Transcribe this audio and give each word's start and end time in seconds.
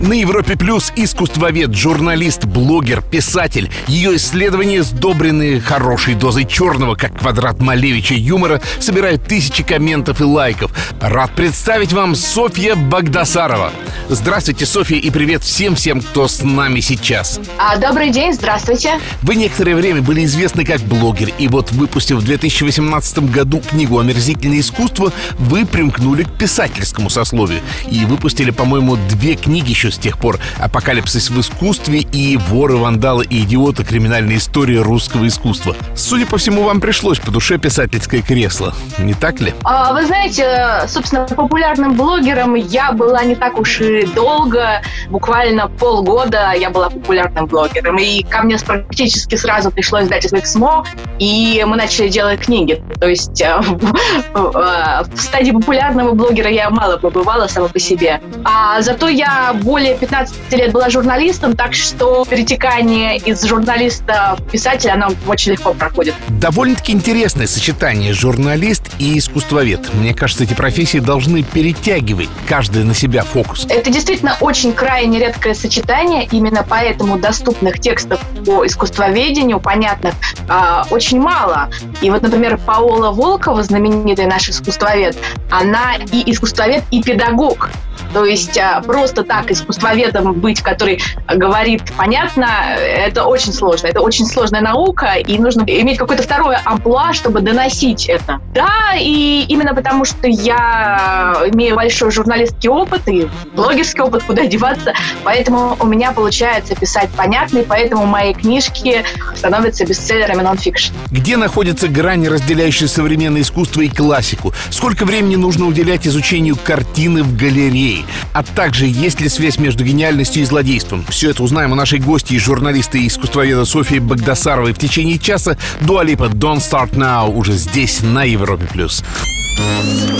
На 0.00 0.14
Европе 0.14 0.56
Плюс 0.56 0.92
искусствовед, 0.96 1.74
журналист, 1.74 2.46
блогер, 2.46 3.02
писатель. 3.02 3.70
Ее 3.86 4.16
исследования, 4.16 4.82
сдобренные 4.82 5.60
хорошей 5.60 6.14
дозой 6.14 6.46
черного, 6.46 6.94
как 6.94 7.18
квадрат 7.18 7.60
Малевича 7.60 8.14
юмора, 8.14 8.62
собирают 8.78 9.24
тысячи 9.24 9.62
комментов 9.62 10.22
и 10.22 10.24
лайков. 10.24 10.72
Рад 11.02 11.32
представить 11.34 11.92
вам 11.92 12.14
Софья 12.14 12.76
Багдасарова. 12.76 13.72
Здравствуйте, 14.08 14.64
Софья, 14.64 14.96
и 14.96 15.10
привет 15.10 15.42
всем-всем, 15.42 16.00
кто 16.00 16.28
с 16.28 16.42
нами 16.42 16.80
сейчас. 16.80 17.38
А, 17.58 17.76
добрый 17.76 18.08
день, 18.08 18.32
здравствуйте. 18.32 18.98
Вы 19.20 19.36
некоторое 19.36 19.76
время 19.76 20.00
были 20.00 20.24
известны 20.24 20.64
как 20.64 20.80
блогер, 20.80 21.30
и 21.38 21.46
вот 21.46 21.72
выпустив 21.72 22.16
в 22.16 22.24
2018 22.24 23.30
году 23.30 23.60
книгу 23.60 23.98
«Омерзительное 23.98 24.60
искусство», 24.60 25.12
вы 25.38 25.66
примкнули 25.66 26.24
к 26.24 26.30
писательскому 26.32 27.10
сословию 27.10 27.60
и 27.88 28.06
выпустили, 28.06 28.50
по-моему, 28.50 28.96
две 29.10 29.34
книги 29.34 29.70
еще 29.70 29.89
с 29.90 29.98
тех 29.98 30.18
пор 30.18 30.38
«Апокалипсис 30.58 31.30
в 31.30 31.40
искусстве» 31.40 32.00
и 32.00 32.36
«Воры, 32.36 32.76
вандалы 32.76 33.24
и 33.24 33.42
идиоты. 33.42 33.84
Криминальная 33.84 34.36
история 34.36 34.82
русского 34.82 35.26
искусства». 35.26 35.76
Судя 35.94 36.26
по 36.26 36.38
всему, 36.38 36.62
вам 36.62 36.80
пришлось 36.80 37.18
по 37.18 37.30
душе 37.30 37.58
писательское 37.58 38.22
кресло, 38.22 38.74
не 38.98 39.14
так 39.14 39.40
ли? 39.40 39.54
А, 39.64 39.92
вы 39.92 40.06
знаете, 40.06 40.86
собственно, 40.88 41.24
популярным 41.24 41.94
блогером 41.94 42.54
я 42.54 42.92
была 42.92 43.22
не 43.24 43.34
так 43.34 43.58
уж 43.58 43.80
и 43.80 44.06
долго, 44.06 44.82
буквально 45.08 45.68
полгода 45.68 46.52
я 46.52 46.70
была 46.70 46.90
популярным 46.90 47.46
блогером, 47.46 47.98
и 47.98 48.22
ко 48.22 48.42
мне 48.42 48.56
практически 48.58 49.36
сразу 49.36 49.70
пришло 49.70 50.02
издательство 50.02 50.38
«Эксмо», 50.38 50.84
и 51.18 51.64
мы 51.66 51.76
начали 51.76 52.08
делать 52.08 52.40
книги. 52.40 52.82
То 53.00 53.08
есть 53.08 53.40
э, 53.42 53.46
э, 53.46 54.34
в 54.34 55.20
стадии 55.20 55.50
популярного 55.50 56.12
блогера 56.12 56.50
я 56.50 56.70
мало 56.70 56.96
побывала 56.96 57.46
сама 57.46 57.68
по 57.68 57.78
себе. 57.78 58.20
А 58.44 58.80
зато 58.82 59.08
я 59.08 59.52
более 59.54 59.79
15 59.88 60.52
лет 60.52 60.72
была 60.72 60.90
журналистом, 60.90 61.56
так 61.56 61.74
что 61.74 62.24
перетекание 62.28 63.16
из 63.16 63.42
журналиста 63.44 64.36
в 64.38 64.50
писателя, 64.50 64.94
оно 64.94 65.08
очень 65.26 65.52
легко 65.52 65.72
проходит. 65.74 66.14
Довольно-таки 66.28 66.92
интересное 66.92 67.46
сочетание 67.46 68.12
журналист 68.12 68.90
и 68.98 69.18
искусствовед. 69.18 69.92
Мне 69.94 70.14
кажется, 70.14 70.44
эти 70.44 70.54
профессии 70.54 70.98
должны 70.98 71.42
перетягивать 71.42 72.28
каждый 72.48 72.84
на 72.84 72.94
себя 72.94 73.22
фокус. 73.22 73.66
Это 73.68 73.90
действительно 73.90 74.36
очень 74.40 74.72
крайне 74.72 75.18
редкое 75.18 75.54
сочетание, 75.54 76.28
именно 76.30 76.64
поэтому 76.68 77.18
доступных 77.18 77.80
текстов 77.80 78.20
по 78.44 78.66
искусствоведению, 78.66 79.60
понятных, 79.60 80.14
а, 80.48 80.86
очень 80.90 81.20
мало. 81.20 81.70
И 82.00 82.10
вот, 82.10 82.22
например, 82.22 82.58
Паола 82.58 83.10
Волкова, 83.10 83.62
знаменитый 83.62 84.26
наш 84.26 84.48
искусствовед, 84.48 85.16
она 85.50 85.96
и 86.12 86.30
искусствовед, 86.30 86.84
и 86.90 87.02
педагог. 87.02 87.70
То 88.12 88.24
есть 88.24 88.58
а, 88.58 88.80
просто 88.82 89.24
так 89.24 89.50
искусствоведом 89.50 90.32
быть, 90.34 90.60
который 90.60 91.00
говорит 91.28 91.82
понятно, 91.96 92.48
это 92.78 93.24
очень 93.24 93.52
сложно. 93.52 93.86
Это 93.86 94.00
очень 94.00 94.26
сложная 94.26 94.60
наука, 94.60 95.14
и 95.14 95.38
нужно 95.38 95.62
иметь 95.62 95.98
какое-то 95.98 96.22
второе 96.22 96.60
амплуа, 96.64 97.12
чтобы 97.12 97.40
доносить 97.40 98.08
это. 98.08 98.40
Да, 98.54 98.94
и 98.98 99.44
именно 99.48 99.74
потому, 99.74 100.04
что 100.04 100.26
я 100.26 101.36
имею 101.52 101.76
большой 101.76 102.10
журналистский 102.10 102.68
опыт 102.68 103.08
и 103.08 103.28
блогерский 103.54 104.02
опыт, 104.02 104.22
куда 104.24 104.46
деваться, 104.46 104.92
поэтому 105.24 105.76
у 105.78 105.86
меня 105.86 106.12
получается 106.12 106.74
писать 106.74 107.10
понятно, 107.16 107.58
и 107.58 107.64
поэтому 107.64 108.06
мои 108.06 108.34
книжки 108.34 109.04
становятся 109.36 109.84
бестселлерами 109.86 110.42
нон-фикшн. 110.42 110.92
Где 111.10 111.36
находится 111.36 111.88
грань, 111.88 112.26
разделяющая 112.26 112.88
современное 112.88 113.42
искусство 113.42 113.82
и 113.82 113.88
классику? 113.88 114.52
Сколько 114.70 115.04
времени 115.04 115.36
нужно 115.36 115.66
уделять 115.66 116.06
изучению 116.06 116.56
картины 116.56 117.22
в 117.22 117.36
галерее? 117.36 117.99
А 118.32 118.42
также, 118.42 118.86
есть 118.86 119.20
ли 119.20 119.28
связь 119.28 119.58
между 119.58 119.84
гениальностью 119.84 120.42
и 120.42 120.46
злодейством? 120.46 121.04
Все 121.08 121.30
это 121.30 121.42
узнаем 121.42 121.72
у 121.72 121.74
нашей 121.74 121.98
гости 121.98 122.34
и 122.34 122.38
журналиста 122.38 122.98
и 122.98 123.06
искусствоведа 123.06 123.64
Софии 123.64 123.98
Багдасаровой 123.98 124.72
в 124.72 124.78
течение 124.78 125.18
часа. 125.18 125.56
Дуалипа 125.80 126.24
Don't 126.24 126.58
Start 126.58 126.92
Now 126.92 127.30
уже 127.30 127.52
здесь, 127.52 128.00
на 128.02 128.24
Европе+. 128.24 128.66
плюс. 128.66 129.04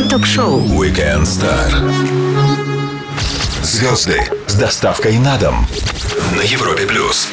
Ток-шоу 0.09 0.61
Weekend 0.61 1.23
Star. 1.23 1.71
Звезды 3.63 4.21
с 4.47 4.55
доставкой 4.55 5.19
на 5.19 5.37
дом 5.39 5.67
на 6.37 6.43
Европе 6.43 6.87
плюс. 6.87 7.29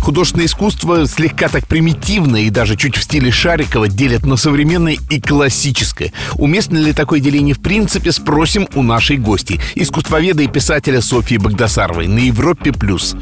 Художественное 0.00 0.46
искусство 0.46 1.06
слегка 1.06 1.48
так 1.48 1.66
примитивно 1.66 2.36
и 2.36 2.50
даже 2.50 2.76
чуть 2.76 2.96
в 2.96 3.02
стиле 3.02 3.30
Шарикова 3.30 3.88
делят 3.88 4.24
на 4.24 4.36
современное 4.36 4.96
и 5.08 5.20
классическое. 5.20 6.12
Уместно 6.34 6.78
ли 6.78 6.92
такое 6.92 7.20
деление 7.20 7.54
в 7.54 7.60
принципе, 7.60 8.12
спросим 8.12 8.66
у 8.74 8.82
нашей 8.82 9.18
гости, 9.18 9.60
искусствоведа 9.74 10.42
и 10.42 10.48
писателя 10.48 11.00
Софьи 11.00 11.36
Багдасаровой 11.36 12.06
на 12.08 12.18
Европе+. 12.18 12.72
плюс. 12.72 13.14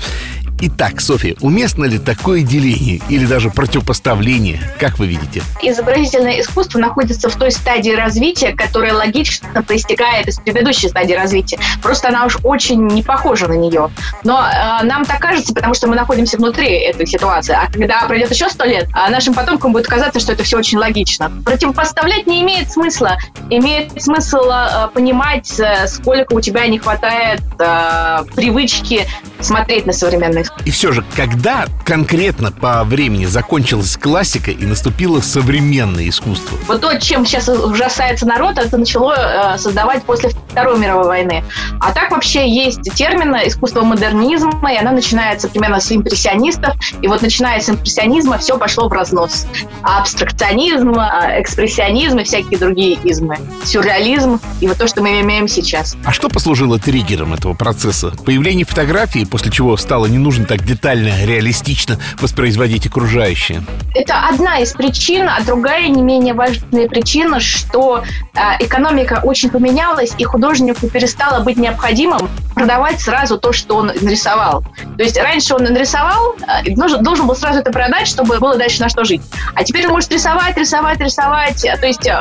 Итак, 0.61 1.01
Софья, 1.01 1.37
уместно 1.41 1.85
ли 1.85 2.01
такое 2.01 2.43
деление 2.43 3.01
или 3.09 3.27
даже 3.27 3.49
противопоставление, 3.49 4.61
как 4.81 4.99
вы 4.99 5.07
видите? 5.07 5.41
Изобразительное 5.63 6.41
искусство 6.41 6.81
находится 6.81 7.29
в 7.29 7.37
той 7.37 7.53
стадии 7.53 7.93
развития, 7.93 8.53
которая 8.53 8.93
логично 8.93 9.63
проистекает 9.63 10.27
из 10.27 10.41
предыдущей 10.41 10.89
стадии 10.89 11.15
развития. 11.15 11.61
Просто 11.81 12.09
она 12.09 12.25
уж 12.27 12.39
очень 12.43 12.89
не 12.89 13.05
похожа 13.05 13.47
на 13.47 13.53
нее. 13.53 13.89
Но 14.25 14.45
э, 14.45 14.85
нам 14.85 15.05
так 15.05 15.21
кажется, 15.21 15.55
потому 15.55 15.75
что 15.75 15.87
мы 15.87 15.95
находимся 15.95 16.37
внутри 16.39 16.67
этой 16.67 17.07
ситуации. 17.07 17.55
А 17.55 17.71
когда 17.71 18.03
пройдет 18.07 18.33
еще 18.33 18.49
сто 18.49 18.65
лет, 18.65 18.89
а 18.95 19.11
нашим 19.11 19.35
потомкам 19.35 19.73
будет 19.73 19.87
казаться, 19.87 20.19
что 20.19 20.33
это 20.33 20.43
все 20.43 20.59
очень 20.59 20.79
логично. 20.79 21.31
Противопоставлять 21.45 22.27
не 22.27 22.43
имеет 22.43 22.69
смысла. 22.69 23.17
Имеет 23.49 24.03
смысл 24.03 24.51
э, 24.51 24.89
понимать, 24.93 25.61
э, 25.61 25.87
сколько 25.87 26.33
у 26.33 26.41
тебя 26.41 26.67
не 26.67 26.81
хватает 26.81 27.43
э, 27.61 28.25
привычки 28.35 29.07
смотреть 29.41 29.87
на 29.87 29.93
современное 29.93 30.43
искусство. 30.43 30.67
И 30.67 30.71
все 30.71 30.93
же, 30.93 31.05
когда 31.17 31.67
конкретно 31.85 32.53
по 32.53 32.85
времени 32.85 33.27
закончилась 33.27 33.97
классика 33.97 34.51
и 34.51 34.67
наступило 34.67 35.21
современное 35.21 36.09
искусство? 36.09 36.57
Вот 36.67 36.81
то, 36.81 36.99
чем 37.01 37.25
сейчас 37.25 37.49
ужасается 37.49 38.27
народ, 38.27 38.59
это 38.59 38.77
начало 38.77 39.55
э, 39.55 39.59
создавать 39.59 40.03
после 40.05 40.31
Второй 40.51 40.79
мировой 40.79 41.07
войны. 41.07 41.45
А 41.81 41.93
так 41.93 42.11
вообще 42.11 42.49
есть 42.49 42.83
термин 42.95 43.35
искусство 43.47 43.83
модернизма, 43.83 44.73
и 44.73 44.77
оно 44.77 44.93
начинается 44.93 45.49
примерно 45.49 45.81
с 45.81 45.93
импрессионистов. 45.93 46.75
И 47.01 47.09
вот 47.09 47.23
начиная 47.23 47.61
с 47.61 47.69
импрессионизма 47.69 48.39
все 48.39 48.59
пошло 48.59 48.89
в 48.89 48.93
разнос. 48.93 49.47
Абстракционизм, 49.83 50.99
э, 50.99 51.41
экспрессионизм 51.41 52.19
и 52.19 52.25
всякие 52.25 52.59
другие 52.59 52.99
измы. 53.05 53.39
Сюрреализм 53.65 54.41
и 54.61 54.67
вот 54.67 54.79
то, 54.79 54.89
что 54.89 55.03
мы 55.03 55.21
имеем 55.21 55.49
сейчас. 55.49 55.97
А 56.05 56.13
что 56.13 56.29
послужило 56.29 56.79
триггером 56.79 57.35
этого 57.35 57.55
процесса? 57.55 58.13
Появление 58.25 58.65
фотографии, 58.65 59.25
после 59.29 59.51
чего 59.51 59.77
стало 59.77 60.07
не 60.07 60.19
нужно 60.19 60.45
так 60.45 60.65
детально, 60.65 61.25
реалистично 61.25 61.99
воспроизводить 62.21 62.87
окружающее? 62.87 63.63
Это 63.95 64.29
одна 64.29 64.59
из 64.59 64.73
причин, 64.73 65.29
а 65.29 65.41
другая 65.43 65.89
не 65.89 66.03
менее 66.03 66.35
важная 66.35 66.89
причина, 66.89 67.41
что 67.41 68.03
э, 68.03 68.41
экономика 68.61 69.21
очень 69.23 69.51
поменялась, 69.51 70.13
и 70.19 70.25
художнику 70.25 70.89
перестало 70.89 71.43
быть 71.43 71.57
необходимым 71.57 72.29
продавать 72.55 73.01
сразу 73.01 73.39
то, 73.39 73.53
что 73.53 73.77
он 73.77 73.87
нарисовал. 73.87 74.65
То 74.97 75.05
есть 75.05 75.17
раньше 75.17 75.55
он 75.55 75.65
нарисовал, 75.65 76.35
э, 76.65 76.75
должен, 76.75 77.03
должен 77.03 77.27
был 77.27 77.37
сразу 77.37 77.61
это 77.61 77.71
продать, 77.71 78.09
чтобы 78.09 78.39
было 78.39 78.57
дальше 78.57 78.81
на 78.81 78.89
что 78.89 79.05
жить. 79.05 79.23
А 79.55 79.65
теперь 79.65 79.87
он 79.87 79.93
может 79.93 80.13
рисовать, 80.13 80.57
рисовать, 80.57 81.01
рисовать. 81.01 81.65
То 81.81 81.87
есть 81.87 82.07
э, 82.07 82.17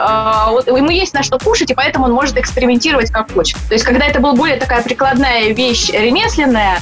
вот 0.49 0.67
ему 0.67 0.89
есть 0.89 1.13
на 1.13 1.23
что 1.23 1.39
кушать, 1.39 1.71
и 1.71 1.73
поэтому 1.73 2.05
он 2.05 2.11
может 2.11 2.37
экспериментировать 2.37 3.11
как 3.11 3.31
хочет. 3.31 3.57
То 3.67 3.73
есть 3.73 3.85
когда 3.85 4.05
это 4.05 4.19
была 4.19 4.33
более 4.33 4.57
такая 4.57 4.83
прикладная 4.83 5.53
вещь 5.53 5.89
ремесленная, 5.89 6.79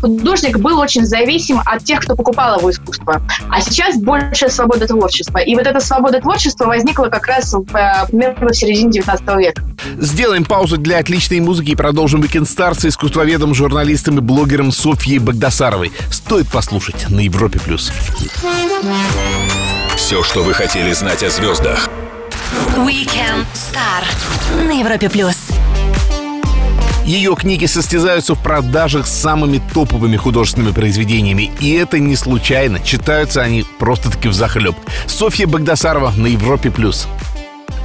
художник 0.00 0.58
был 0.58 0.78
очень 0.78 1.04
зависим 1.04 1.60
от 1.64 1.84
тех, 1.84 2.00
кто 2.00 2.16
покупал 2.16 2.58
его 2.58 2.70
искусство. 2.70 3.22
А 3.50 3.60
сейчас 3.60 3.96
больше 3.96 4.48
свобода 4.48 4.86
творчества. 4.86 5.38
И 5.38 5.54
вот 5.54 5.66
эта 5.66 5.80
свобода 5.80 6.20
творчества 6.20 6.66
возникла 6.66 7.06
как 7.06 7.26
раз 7.26 7.52
в, 7.52 7.74
э, 7.74 8.06
примерно 8.08 8.48
в 8.48 8.54
середине 8.54 8.90
19 8.90 9.36
века. 9.36 9.62
Сделаем 9.98 10.44
паузу 10.44 10.76
для 10.76 10.98
отличной 10.98 11.40
музыки 11.40 11.70
и 11.70 11.74
продолжим 11.74 12.22
Weekend 12.22 12.44
Star 12.44 12.78
с 12.78 12.84
искусствоведом, 12.84 13.54
журналистом 13.54 14.18
и 14.18 14.20
блогером 14.20 14.72
Софьей 14.72 15.18
Багдасаровой. 15.18 15.92
Стоит 16.10 16.48
послушать 16.48 17.08
на 17.08 17.20
Европе+. 17.20 17.58
плюс. 17.58 17.92
Все, 19.96 20.22
что 20.22 20.42
вы 20.42 20.54
хотели 20.54 20.92
знать 20.92 21.22
о 21.22 21.30
звездах. 21.30 21.88
Weekend 22.76 23.46
Star 23.54 24.04
на 24.66 24.80
Европе 24.80 25.08
плюс. 25.10 25.37
Ее 27.08 27.34
книги 27.34 27.64
состязаются 27.64 28.34
в 28.34 28.42
продажах 28.42 29.06
с 29.06 29.18
самыми 29.18 29.62
топовыми 29.72 30.18
художественными 30.18 30.74
произведениями. 30.74 31.50
И 31.58 31.72
это 31.72 31.98
не 31.98 32.16
случайно. 32.16 32.80
Читаются 32.80 33.40
они 33.40 33.64
просто-таки 33.78 34.28
в 34.28 34.34
захлеб. 34.34 34.76
Софья 35.06 35.46
Багдасарова 35.46 36.10
на 36.10 36.26
Европе+. 36.26 36.70
плюс. 36.70 37.08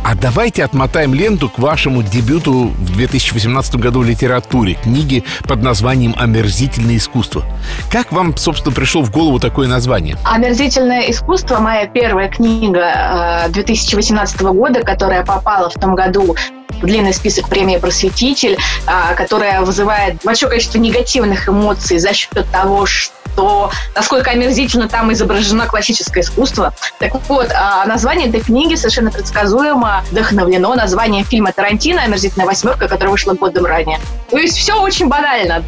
А 0.04 0.16
давайте 0.16 0.66
отмотаем 0.66 1.14
ленту 1.14 1.50
к 1.50 1.60
вашему 1.60 2.04
дебюту 2.04 2.74
в 2.78 2.96
2018 2.98 3.76
году 3.76 4.02
в 4.02 4.04
литературе, 4.04 4.74
книги 4.74 5.24
под 5.48 5.64
названием 5.64 6.14
«Омерзительное 6.18 6.98
искусство». 6.98 7.44
Как 7.90 8.12
вам, 8.12 8.36
собственно, 8.36 8.76
пришло 8.76 9.02
в 9.02 9.12
голову 9.12 9.40
такое 9.40 9.68
название? 9.70 10.18
«Омерзительное 10.26 11.10
искусство»— 11.10 11.58
моя 11.60 11.88
первая 11.88 12.28
книга 12.28 13.46
2018 13.50 14.42
э, 14.42 14.44
года, 14.52 14.82
которая 14.82 15.24
попала 15.24 15.70
в 15.70 15.76
том 15.76 15.96
году 15.96 16.36
длинный 16.82 17.14
список 17.14 17.48
премии 17.48 17.78
«Просветитель», 17.78 18.58
а, 18.86 19.14
которая 19.14 19.62
вызывает 19.62 20.18
большое 20.24 20.50
количество 20.50 20.80
негативных 20.80 21.48
эмоций 21.48 21.98
за 21.98 22.14
счет 22.14 22.46
того, 22.52 22.86
что 22.86 23.14
то 23.36 23.72
насколько 23.96 24.32
омерзительно 24.32 24.88
там 24.88 25.12
изображено 25.14 25.66
классическое 25.66 26.24
искусство. 26.24 26.74
Так 27.00 27.14
вот, 27.28 27.52
а, 27.54 27.86
название 27.86 28.30
этой 28.30 28.42
книги 28.42 28.76
совершенно 28.76 29.12
предсказуемо 29.12 30.04
вдохновлено 30.12 30.76
названием 30.76 31.26
фильма 31.26 31.52
Тарантино 31.52 32.04
«Омерзительная 32.04 32.46
восьмерка», 32.46 32.88
который 32.88 33.10
вышла 33.10 33.34
годом 33.34 33.66
ранее. 33.66 34.00
То 34.30 34.38
есть 34.38 34.58
все 34.58 34.80
очень 34.82 35.08
банально. 35.08 35.64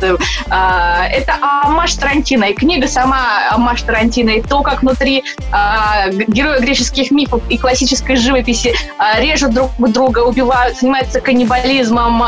А, 0.50 1.08
это 1.08 1.36
Амаш 1.42 1.94
Тарантино, 1.96 2.46
и 2.46 2.54
книга 2.54 2.88
сама 2.88 3.50
Амаш 3.52 3.82
Тарантино, 3.82 4.32
и 4.32 4.42
то, 4.42 4.62
как 4.62 4.82
внутри 4.82 5.24
а, 5.52 6.10
герои 6.10 6.60
греческих 6.60 7.12
мифов 7.12 7.42
и 7.50 7.58
классической 7.58 8.16
живописи 8.16 8.74
режут 9.18 9.54
друг 9.54 9.72
друга, 9.78 10.20
убивают, 10.20 10.78
занимаются 10.78 11.22
каннибализмом, 11.22 12.24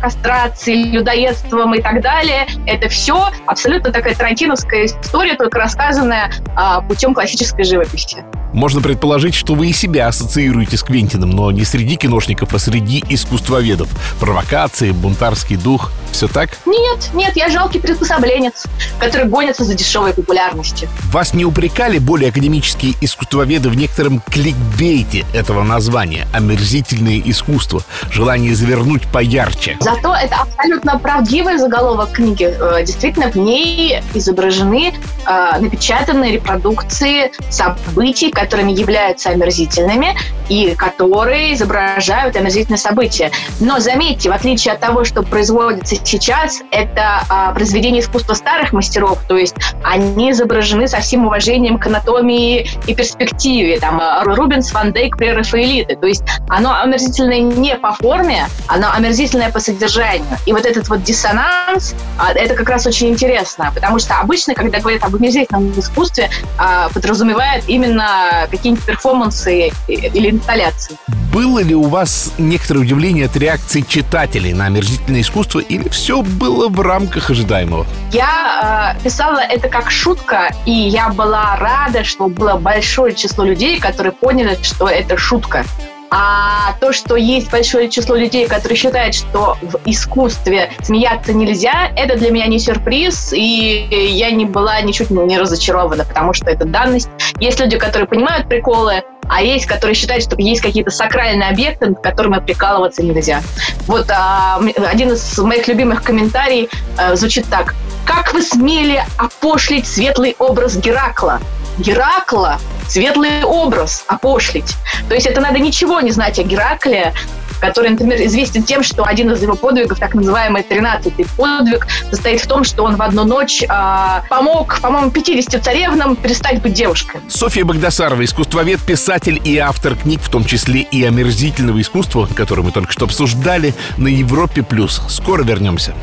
кастрацией, 0.00 0.90
людоедством 0.90 1.74
и 1.74 1.80
так 1.80 2.00
далее. 2.02 2.46
Это 2.66 2.88
все 2.88 3.30
абсолютно 3.46 3.92
такая 3.92 4.14
Тарантино 4.14 4.56
классическая 4.58 4.86
история, 4.86 5.34
только 5.34 5.58
рассказанная 5.58 6.32
а, 6.56 6.80
путем 6.80 7.14
классической 7.14 7.64
живописи. 7.64 8.24
Можно 8.52 8.80
предположить, 8.80 9.34
что 9.34 9.54
вы 9.54 9.68
и 9.68 9.72
себя 9.72 10.08
ассоциируете 10.08 10.76
с 10.76 10.82
Квентином, 10.82 11.30
но 11.30 11.50
не 11.50 11.64
среди 11.64 11.96
киношников, 11.96 12.54
а 12.54 12.58
среди 12.58 13.04
искусствоведов. 13.08 13.88
Провокации, 14.20 14.90
бунтарский 14.90 15.56
дух. 15.56 15.92
Все 16.12 16.26
так? 16.28 16.50
Нет, 16.64 17.10
нет, 17.12 17.36
я 17.36 17.50
жалкий 17.50 17.80
приспособленец, 17.80 18.64
который 18.98 19.26
гонится 19.26 19.64
за 19.64 19.74
дешевой 19.74 20.14
популярностью. 20.14 20.88
Вас 21.12 21.34
не 21.34 21.44
упрекали 21.44 21.98
более 21.98 22.30
академические 22.30 22.94
искусствоведы 23.02 23.68
в 23.68 23.76
некотором 23.76 24.20
кликбейте 24.20 25.26
этого 25.34 25.62
названия 25.62 26.26
«Омерзительное 26.32 27.20
искусство», 27.24 27.82
желание 28.10 28.54
завернуть 28.54 29.02
поярче? 29.12 29.76
Зато 29.80 30.14
это 30.16 30.36
абсолютно 30.36 30.98
правдивый 30.98 31.58
заголовок 31.58 32.12
книги. 32.12 32.44
Э, 32.44 32.82
действительно, 32.84 33.30
в 33.30 33.36
ней 33.36 34.00
изображены 34.48 34.92
э, 35.26 35.58
напечатанные 35.60 36.32
репродукции 36.32 37.32
событий, 37.50 38.30
которыми 38.30 38.72
являются 38.72 39.30
омерзительными 39.30 40.16
и 40.48 40.74
которые 40.74 41.54
изображают 41.54 42.36
омерзительные 42.36 42.78
события. 42.78 43.30
Но 43.60 43.78
заметьте, 43.78 44.30
в 44.30 44.32
отличие 44.32 44.74
от 44.74 44.80
того, 44.80 45.04
что 45.04 45.22
производится 45.22 45.96
сейчас, 46.02 46.62
это 46.70 47.24
а, 47.28 47.52
произведение 47.52 48.00
искусства 48.00 48.34
старых 48.34 48.72
мастеров, 48.72 49.18
то 49.28 49.36
есть 49.36 49.54
они 49.84 50.30
изображены 50.30 50.88
со 50.88 51.00
всем 51.00 51.26
уважением 51.26 51.78
к 51.78 51.86
анатомии 51.86 52.68
и 52.86 52.94
перспективе. 52.94 53.78
Там 53.78 54.00
а, 54.00 54.24
Рубенс, 54.24 54.72
Ван 54.72 54.92
Дейк, 54.92 55.16
прерафаэлиты. 55.16 55.96
То 55.96 56.06
есть 56.06 56.22
оно 56.48 56.80
омерзительное 56.80 57.40
не 57.40 57.76
по 57.76 57.92
форме, 57.92 58.46
оно 58.66 58.90
омерзительное 58.92 59.50
по 59.50 59.60
содержанию. 59.60 60.24
И 60.46 60.52
вот 60.52 60.64
этот 60.64 60.88
вот 60.88 61.02
диссонанс, 61.02 61.94
а, 62.18 62.32
это 62.32 62.54
как 62.54 62.68
раз 62.68 62.86
очень 62.86 63.10
интересно, 63.10 63.70
потому 63.74 63.98
что 63.98 64.14
обычно, 64.14 64.37
когда 64.46 64.80
говорят 64.80 65.04
об 65.04 65.14
омерзительном 65.14 65.78
искусстве, 65.78 66.30
а, 66.56 66.88
подразумевают 66.90 67.64
именно 67.68 68.46
какие-нибудь 68.50 68.84
перформансы 68.84 69.70
или 69.88 70.30
инсталляции. 70.30 70.96
Было 71.32 71.60
ли 71.60 71.74
у 71.74 71.84
вас 71.84 72.32
некоторое 72.38 72.80
удивление 72.80 73.26
от 73.26 73.36
реакции 73.36 73.82
читателей 73.82 74.52
на 74.52 74.66
омерзительное 74.66 75.20
искусство 75.20 75.60
или 75.60 75.88
все 75.88 76.22
было 76.22 76.68
в 76.68 76.80
рамках 76.80 77.30
ожидаемого? 77.30 77.86
Я 78.12 78.96
э, 78.98 79.02
писала 79.04 79.38
это 79.38 79.68
как 79.68 79.90
шутка, 79.90 80.50
и 80.64 80.72
я 80.72 81.10
была 81.10 81.56
рада, 81.56 82.04
что 82.04 82.28
было 82.28 82.56
большое 82.56 83.14
число 83.14 83.44
людей, 83.44 83.78
которые 83.78 84.12
поняли, 84.12 84.58
что 84.62 84.88
это 84.88 85.16
шутка. 85.16 85.64
А 86.10 86.72
то, 86.80 86.92
что 86.92 87.16
есть 87.16 87.50
большое 87.50 87.88
число 87.90 88.16
людей, 88.16 88.46
которые 88.46 88.76
считают, 88.76 89.14
что 89.14 89.56
в 89.60 89.78
искусстве 89.84 90.70
смеяться 90.82 91.32
нельзя, 91.34 91.92
это 91.96 92.16
для 92.16 92.30
меня 92.30 92.46
не 92.46 92.58
сюрприз, 92.58 93.32
и 93.32 93.86
я 93.90 94.30
не 94.30 94.46
была 94.46 94.80
ничуть 94.80 95.10
не 95.10 95.38
разочарована, 95.38 96.04
потому 96.04 96.32
что 96.32 96.50
это 96.50 96.64
данность. 96.64 97.10
Есть 97.40 97.60
люди, 97.60 97.76
которые 97.76 98.08
понимают 98.08 98.48
приколы, 98.48 99.02
а 99.28 99.42
есть, 99.42 99.66
которые 99.66 99.94
считают, 99.94 100.24
что 100.24 100.36
есть 100.38 100.62
какие-то 100.62 100.90
сакральные 100.90 101.50
объекты, 101.50 101.86
над 101.86 102.00
которыми 102.00 102.38
прикалываться 102.40 103.02
нельзя. 103.02 103.42
Вот 103.86 104.10
а, 104.10 104.58
один 104.90 105.12
из 105.12 105.38
моих 105.38 105.68
любимых 105.68 106.02
комментариев 106.02 106.70
а, 106.96 107.14
звучит 107.16 107.46
так. 107.50 107.74
«Как 108.06 108.32
вы 108.32 108.40
смели 108.40 109.04
опошлить 109.18 109.86
светлый 109.86 110.34
образ 110.38 110.76
Геракла?» 110.76 111.40
Геракла 111.78 112.58
светлый 112.88 113.44
образ 113.44 114.04
опошлить. 114.06 114.74
То 115.08 115.14
есть 115.14 115.26
это 115.26 115.40
надо 115.40 115.58
ничего 115.58 116.00
не 116.00 116.10
знать 116.10 116.38
о 116.38 116.42
Геракле, 116.42 117.12
который, 117.60 117.90
например, 117.90 118.20
известен 118.22 118.62
тем, 118.62 118.82
что 118.82 119.04
один 119.04 119.30
из 119.30 119.42
его 119.42 119.54
подвигов, 119.54 119.98
так 119.98 120.14
называемый 120.14 120.62
13-й 120.62 121.26
подвиг, 121.36 121.86
состоит 122.10 122.40
в 122.40 122.46
том, 122.46 122.64
что 122.64 122.84
он 122.84 122.96
в 122.96 123.02
одну 123.02 123.24
ночь 123.24 123.62
э, 123.62 124.22
помог, 124.28 124.80
по-моему, 124.80 125.10
50 125.10 125.62
царевнам 125.62 126.16
перестать 126.16 126.62
быть 126.62 126.74
девушкой. 126.74 127.20
Софья 127.28 127.64
Богдасарова, 127.64 128.24
искусствовед, 128.24 128.80
писатель 128.80 129.40
и 129.44 129.58
автор 129.58 129.96
книг, 129.96 130.20
в 130.22 130.30
том 130.30 130.44
числе 130.44 130.80
и 130.80 131.04
омерзительного 131.04 131.80
искусства, 131.80 132.28
которое 132.34 132.62
мы 132.62 132.70
только 132.70 132.92
что 132.92 133.06
обсуждали, 133.06 133.74
на 133.96 134.08
Европе+. 134.08 134.62
плюс. 134.62 135.02
Скоро 135.08 135.42
вернемся. 135.42 135.94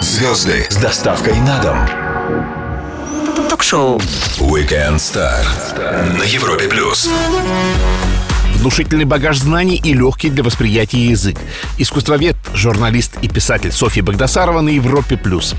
Звезды 0.00 0.66
с 0.70 0.76
доставкой 0.76 1.34
на 1.40 1.58
дом. 1.60 2.57
Ток-шоу 3.46 3.98
Weekend 4.38 4.96
Star 4.96 5.44
на 6.18 6.22
Европе+. 6.22 6.66
плюс 6.66 7.08
внушительный 8.56 9.04
багаж 9.04 9.38
знаний 9.38 9.80
и 9.82 9.94
легкий 9.94 10.30
для 10.30 10.42
восприятия 10.42 11.06
язык. 11.06 11.36
Искусствовед, 11.78 12.36
журналист 12.54 13.18
и 13.22 13.28
писатель 13.28 13.70
Софья 13.70 14.02
Богдасарова 14.02 14.60
на 14.60 14.70
Европе+. 14.70 15.16
плюс. 15.16 15.54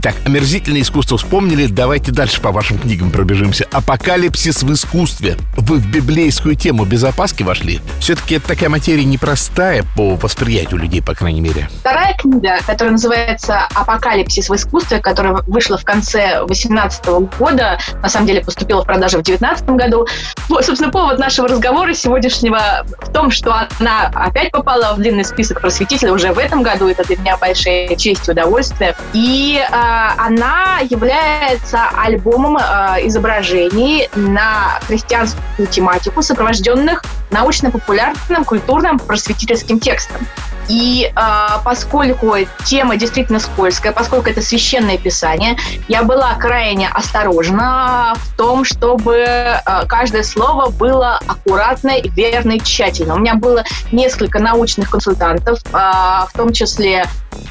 Итак, 0.00 0.14
омерзительное 0.24 0.82
искусство 0.82 1.18
вспомнили. 1.18 1.66
Давайте 1.66 2.12
дальше 2.12 2.40
по 2.40 2.52
вашим 2.52 2.78
книгам 2.78 3.10
пробежимся. 3.10 3.66
Апокалипсис 3.72 4.62
в 4.62 4.72
искусстве. 4.72 5.36
Вы 5.56 5.78
в 5.78 5.90
библейскую 5.90 6.54
тему 6.54 6.84
без 6.84 7.02
опаски 7.02 7.42
вошли. 7.42 7.80
Все-таки 7.98 8.36
это 8.36 8.46
такая 8.46 8.68
материя 8.68 9.04
непростая 9.04 9.84
по 9.96 10.14
восприятию 10.14 10.78
людей, 10.78 11.02
по 11.02 11.16
крайней 11.16 11.40
мере. 11.40 11.68
Вторая 11.80 12.16
книга, 12.16 12.58
которая 12.64 12.92
называется 12.92 13.66
«Апокалипсис 13.74 14.48
в 14.48 14.54
искусстве», 14.54 15.00
которая 15.00 15.42
вышла 15.48 15.76
в 15.76 15.84
конце 15.84 16.44
2018 16.46 17.06
года, 17.36 17.80
на 18.00 18.08
самом 18.08 18.28
деле 18.28 18.40
поступила 18.40 18.84
в 18.84 18.86
продажу 18.86 19.18
в 19.18 19.24
2019 19.24 19.70
году. 19.70 20.06
Собственно, 20.48 20.92
повод 20.92 21.18
нашего 21.18 21.48
разговора 21.48 21.92
сегодняшнего 21.92 22.86
в 23.00 23.12
том, 23.12 23.32
что 23.32 23.66
она 23.80 24.12
опять 24.14 24.52
попала 24.52 24.94
в 24.94 24.98
длинный 24.98 25.24
список 25.24 25.60
просветителя 25.60 26.12
уже 26.12 26.32
в 26.32 26.38
этом 26.38 26.62
году. 26.62 26.86
Это 26.86 27.02
для 27.02 27.16
меня 27.16 27.36
большая 27.36 27.96
честь 27.96 28.28
и 28.28 28.30
удовольствие. 28.30 28.94
И 29.12 29.60
Э, 29.72 29.87
она 30.16 30.78
является 30.80 31.88
альбомом 31.96 32.56
э, 32.56 33.06
изображений 33.06 34.08
на 34.14 34.78
христианскую 34.86 35.68
тематику, 35.68 36.22
сопровожденных 36.22 37.02
научно-популярным, 37.30 38.44
культурным, 38.44 38.98
просветительским 38.98 39.80
текстом. 39.80 40.26
И 40.68 41.10
э, 41.14 41.20
поскольку 41.64 42.34
тема 42.64 42.96
действительно 42.96 43.40
скользкая, 43.40 43.92
поскольку 43.92 44.28
это 44.28 44.42
священное 44.42 44.98
писание, 44.98 45.56
я 45.88 46.02
была 46.02 46.34
крайне 46.34 46.88
осторожна 46.88 48.14
в 48.16 48.36
том, 48.36 48.64
чтобы 48.64 49.14
э, 49.14 49.60
каждое 49.86 50.22
слово 50.22 50.70
было 50.70 51.20
аккуратно, 51.26 51.92
верно 52.14 52.52
и 52.52 52.60
тщательно. 52.60 53.14
У 53.14 53.18
меня 53.18 53.34
было 53.34 53.64
несколько 53.92 54.38
научных 54.38 54.90
консультантов, 54.90 55.60
э, 55.66 55.70
в 55.72 56.30
том 56.34 56.52
числе 56.52 57.06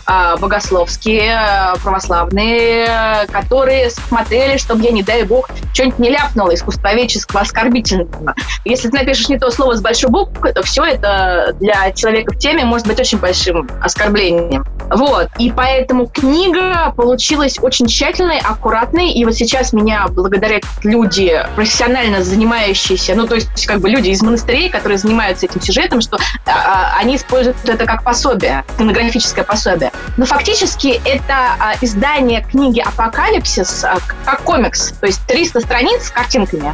а, 0.06 0.38
богословские, 0.38 1.38
православные, 1.84 3.28
которые 3.32 3.90
смотрели, 3.90 4.58
чтобы 4.58 4.84
я, 4.84 4.92
не 4.92 5.04
дай 5.04 5.24
бог, 5.24 5.50
что-нибудь 5.74 6.00
не 6.00 6.10
ляпнула 6.10 6.56
искусствоведческого, 6.56 7.42
оскорбительного. 7.42 8.36
Если 8.64 8.90
ты 8.90 8.98
напишешь 8.98 9.30
не 9.30 9.38
то 9.38 9.52
слово 9.52 9.76
с 9.76 9.82
большой 9.82 10.10
буквы, 10.10 10.54
то 10.54 10.64
все 10.64 10.84
это 10.86 11.56
для 11.60 11.92
человека 11.92 12.34
в 12.34 12.38
теме 12.38 12.64
может 12.64 12.88
быть 12.88 13.00
очень 13.00 13.07
большим 13.16 13.70
оскорблением. 13.82 14.66
Вот. 14.90 15.30
И 15.38 15.52
поэтому 15.52 16.08
книга 16.08 16.94
получилась 16.96 17.58
очень 17.62 17.88
тщательной, 17.88 18.40
аккуратной. 18.40 19.12
И 19.12 19.26
вот 19.26 19.36
сейчас 19.36 19.74
меня 19.74 20.08
благодарят 20.08 20.64
люди, 20.84 21.46
профессионально 21.56 22.24
занимающиеся, 22.24 23.16
ну, 23.16 23.28
то 23.28 23.36
есть 23.36 23.66
как 23.66 23.80
бы 23.80 23.90
люди 23.90 24.10
из 24.10 24.22
монастырей, 24.22 24.70
которые 24.70 24.98
занимаются 24.98 25.46
этим 25.46 25.62
сюжетом, 25.62 26.02
что 26.02 26.18
а, 26.46 26.52
а 26.68 26.98
они 27.00 27.16
используют 27.16 27.58
это 27.64 27.86
как 27.86 28.04
пособие, 28.04 28.64
кинографическое 28.78 29.44
пособие. 29.44 29.92
Но 30.18 30.26
фактически 30.26 31.02
это 31.06 31.56
а, 31.60 31.74
издание 31.82 32.42
книги 32.44 32.80
«Апокалипсис» 32.80 33.84
а, 33.84 33.98
как 34.26 34.42
комикс, 34.44 34.94
то 35.00 35.08
есть 35.08 35.26
300 35.28 35.62
страниц 35.62 36.04
с 36.04 36.10
картинками. 36.10 36.74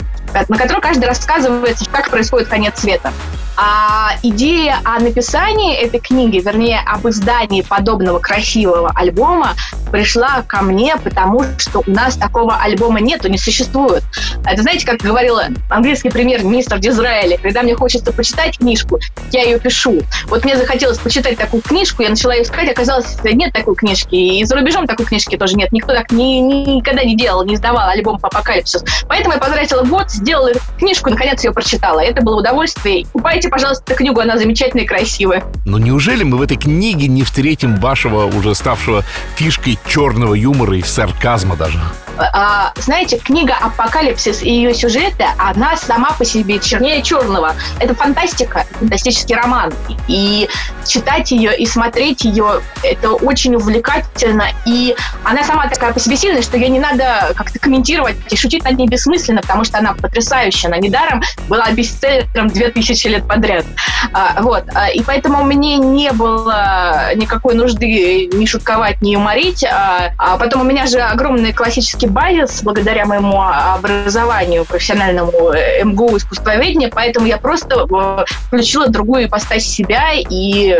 на 0.50 0.58
котором 0.58 0.82
каждый 0.82 1.06
рассказывает, 1.06 1.78
как 1.92 2.10
происходит 2.10 2.48
конец 2.48 2.80
света. 2.80 3.12
А 3.56 4.14
идея 4.24 4.80
о 4.84 5.00
написании 5.00 5.76
этой 5.76 6.00
книги, 6.00 6.23
вернее, 6.32 6.80
об 6.86 7.08
издании 7.08 7.62
подобного 7.62 8.20
красивого 8.20 8.92
альбома 8.96 9.56
пришла 9.92 10.42
ко 10.48 10.62
мне, 10.62 10.96
потому 10.98 11.44
что 11.58 11.84
у 11.86 11.92
нас 11.92 12.16
такого 12.16 12.56
альбома 12.56 13.00
нету, 13.00 13.30
не 13.30 13.38
существует. 13.38 14.04
Это, 14.46 14.62
знаете, 14.62 14.86
как 14.86 14.98
говорила 14.98 15.46
английский 15.70 16.10
премьер 16.10 16.44
министр 16.44 16.80
Дизраэля, 16.80 17.38
когда 17.38 17.64
мне 17.64 17.76
хочется 17.76 18.12
почитать 18.12 18.58
книжку, 18.58 19.00
я 19.32 19.44
ее 19.44 19.60
пишу. 19.60 20.02
Вот 20.28 20.44
мне 20.44 20.58
захотелось 20.58 20.98
почитать 20.98 21.38
такую 21.38 21.62
книжку, 21.62 22.04
я 22.04 22.10
начала 22.10 22.42
искать, 22.42 22.70
оказалось, 22.70 23.18
нет 23.24 23.54
такой 23.54 23.76
книжки. 23.76 24.16
И 24.16 24.44
за 24.46 24.56
рубежом 24.56 24.88
такой 24.88 25.06
книжки 25.06 25.38
тоже 25.38 25.56
нет. 25.56 25.72
Никто 25.72 25.94
так 25.94 26.12
ни, 26.12 26.40
никогда 26.78 27.04
не 27.04 27.16
делал, 27.16 27.46
не 27.46 27.56
издавал 27.56 27.90
альбом 27.90 28.20
по 28.20 28.28
апокалипсису. 28.28 28.86
Поэтому 29.08 29.36
я 29.36 29.40
потратила 29.40 29.84
год, 29.84 30.10
сделала 30.10 30.52
книжку, 30.78 31.10
наконец 31.10 31.44
ее 31.44 31.52
прочитала. 31.52 32.00
Это 32.00 32.22
было 32.22 32.40
удовольствие. 32.40 33.06
Купайте, 33.14 33.50
пожалуйста, 33.50 33.94
книгу, 33.96 34.20
она 34.20 34.38
замечательная 34.38 34.84
и 34.84 34.88
красивая. 34.88 35.44
Но 35.66 35.78
неужели 35.78 36.13
мы 36.22 36.38
в 36.38 36.42
этой 36.44 36.58
книге 36.58 37.08
не 37.08 37.24
встретим 37.24 37.78
вашего 37.78 38.26
уже 38.26 38.54
ставшего 38.54 39.04
фишкой 39.36 39.80
черного 39.88 40.36
юмора 40.36 40.78
и 40.78 40.84
сарказма 40.84 41.56
даже. 41.56 41.80
А, 42.18 42.74
знаете, 42.78 43.18
книга 43.18 43.56
«Апокалипсис» 43.60 44.42
и 44.42 44.50
ее 44.50 44.74
сюжеты, 44.74 45.26
она 45.38 45.76
сама 45.76 46.12
по 46.12 46.26
себе 46.26 46.60
чернее 46.60 47.02
черного. 47.02 47.56
Это 47.80 47.96
фантастика, 47.96 48.66
фантастический 48.80 49.36
роман. 49.36 49.74
И 50.08 50.48
читать 50.86 51.32
ее 51.32 51.58
и 51.58 51.66
смотреть 51.66 52.24
ее, 52.24 52.62
это 52.84 53.12
очень 53.14 53.56
увлекательно. 53.56 54.46
И 54.66 54.96
она 55.24 55.44
сама 55.44 55.68
такая 55.68 55.94
по 55.94 56.00
себе 56.00 56.16
сильная, 56.16 56.42
что 56.42 56.58
ее 56.58 56.70
не 56.70 56.80
надо 56.80 57.34
как-то 57.36 57.58
комментировать 57.60 58.18
и 58.30 58.36
шутить 58.36 58.64
над 58.64 58.78
ней 58.78 58.88
бессмысленно, 58.88 59.42
потому 59.42 59.64
что 59.64 59.80
она 59.80 59.94
потрясающая. 59.94 60.70
Она 60.70 60.78
недаром 60.78 61.22
была 61.48 61.72
бестселлером 61.72 62.50
2000 62.50 63.08
лет 63.08 63.28
подряд. 63.28 63.66
А, 64.12 64.42
вот. 64.42 64.66
А, 64.74 64.90
и 64.90 65.02
поэтому 65.02 65.44
мне 65.44 65.78
не 65.78 66.12
было 66.12 67.16
никакой 67.16 67.56
нужды 67.56 68.28
ни 68.28 68.46
шутковать, 68.46 69.02
ни 69.02 69.12
юморить. 69.12 69.64
А, 69.64 70.38
потом 70.38 70.62
у 70.62 70.64
меня 70.64 70.86
же 70.86 71.00
огромный 71.00 71.54
классический 71.54 72.03
базис 72.08 72.62
благодаря 72.64 73.06
моему 73.06 73.42
образованию 73.42 74.66
профессиональному 74.66 75.52
э, 75.52 75.84
МГУ 75.84 76.18
искусствоведения, 76.18 76.90
поэтому 76.94 77.26
я 77.26 77.38
просто 77.38 77.86
э, 77.90 78.26
включила 78.48 78.88
другую 78.88 79.26
ипостась 79.26 79.66
себя 79.66 80.14
и 80.14 80.80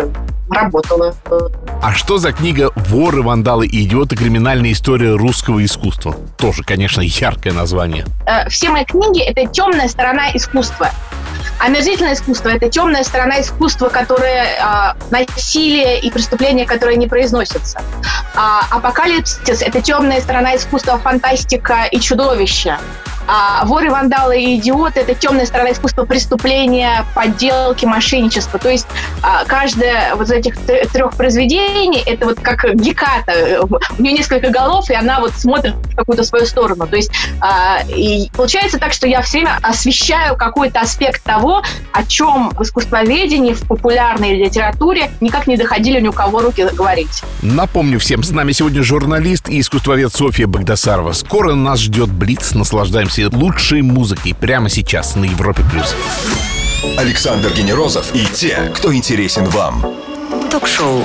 работала. 0.50 1.16
А 1.82 1.94
что 1.94 2.18
за 2.18 2.32
книга 2.32 2.72
«Воры, 2.76 3.22
вандалы 3.22 3.68
и 3.68 3.84
идиоты. 3.84 4.16
Криминальная 4.16 4.72
история 4.72 5.16
русского 5.16 5.64
искусства»? 5.64 6.16
Тоже, 6.38 6.64
конечно, 6.64 7.02
яркое 7.02 7.54
название. 7.54 8.06
Э, 8.26 8.48
все 8.50 8.70
мои 8.70 8.86
книги— 8.86 9.22
это 9.24 9.46
темная 9.52 9.88
сторона 9.88 10.30
искусства. 10.34 10.90
Омерзительное 11.60 12.14
искусство– 12.14 12.50
это 12.50 12.70
темная 12.70 13.04
сторона 13.04 13.42
искусства, 13.42 13.90
которое 13.90 14.46
э, 14.46 14.94
насилие 15.12 16.00
и 16.00 16.12
преступления, 16.12 16.66
которые 16.66 16.98
не 16.98 17.08
произносятся. 17.08 17.82
А 18.36 18.62
апокалипсис– 18.72 19.62
это 19.62 19.82
темная 19.82 20.22
сторона 20.22 20.56
искусства, 20.56 20.98
фантастика 20.98 21.86
и 21.92 22.00
чудовища. 22.00 22.80
А 23.28 23.66
воры, 23.66 23.90
вандалы 23.90 24.42
и 24.42 24.56
идиоты– 24.58 25.00
это 25.02 25.14
темная 25.14 25.46
сторона 25.46 25.72
искусства 25.72 26.06
преступления, 26.06 27.06
подделки, 27.16 27.86
мошенничества. 27.86 28.60
То 28.60 28.70
есть 28.70 28.88
а, 29.22 29.46
каждое 29.46 30.16
вот 30.16 30.24
из 30.28 30.32
этих 30.32 30.56
трех 30.92 31.16
произведений– 31.16 32.04
это 32.06 32.26
вот 32.26 32.40
как 32.40 32.74
Геката. 32.76 33.62
У 33.98 34.02
нее 34.02 34.14
несколько 34.14 34.50
голов, 34.50 34.90
и 34.90 34.94
она 34.94 35.20
вот 35.20 35.34
смотрит 35.34 35.76
в 35.76 35.96
какую-то 35.96 36.24
свою 36.24 36.46
сторону. 36.46 36.88
То 36.88 36.96
есть 36.96 37.12
а, 37.40 37.82
и 37.88 38.30
получается 38.34 38.80
так, 38.80 38.94
что 38.94 39.08
я 39.08 39.22
все 39.22 39.40
время 39.40 39.58
освещаю 39.62 40.36
какой-то 40.36 40.82
аспект 40.82 41.24
того, 41.24 41.64
о 41.92 42.04
чем 42.04 42.52
в 42.52 42.62
искусствоведении, 42.64 43.54
в 43.54 43.68
популярной 43.68 44.36
литературе 44.36 45.12
никак 45.22 45.48
не 45.48 45.58
доходили 45.58 46.00
ни 46.00 46.08
у 46.08 46.14
кого 46.14 46.42
руки 46.42 46.68
говорить. 46.74 47.24
Напомню 47.42 48.00
всем, 48.00 48.24
с 48.24 48.32
нами 48.32 48.52
сегодня 48.52 48.84
журналист 48.84 49.50
и 49.50 49.60
искусствовед 49.60 50.14
Софья 50.14 50.48
Багдасарова. 50.48 51.14
Скоро 51.14 51.54
нас 51.54 51.80
ждет 51.80 52.10
Блиц. 52.10 52.54
Наслаждаемся 52.54 53.13
наслаждаемся 53.14 53.30
лучшей 53.30 53.82
музыкой 53.82 54.34
прямо 54.34 54.70
сейчас 54.70 55.16
на 55.16 55.26
Европе+. 55.26 55.64
плюс. 55.72 55.96
Александр 56.98 57.52
Генерозов 57.54 58.14
и 58.14 58.26
те, 58.26 58.72
кто 58.76 58.94
интересен 58.94 59.46
вам. 59.46 59.86
Ток-шоу 60.52 61.02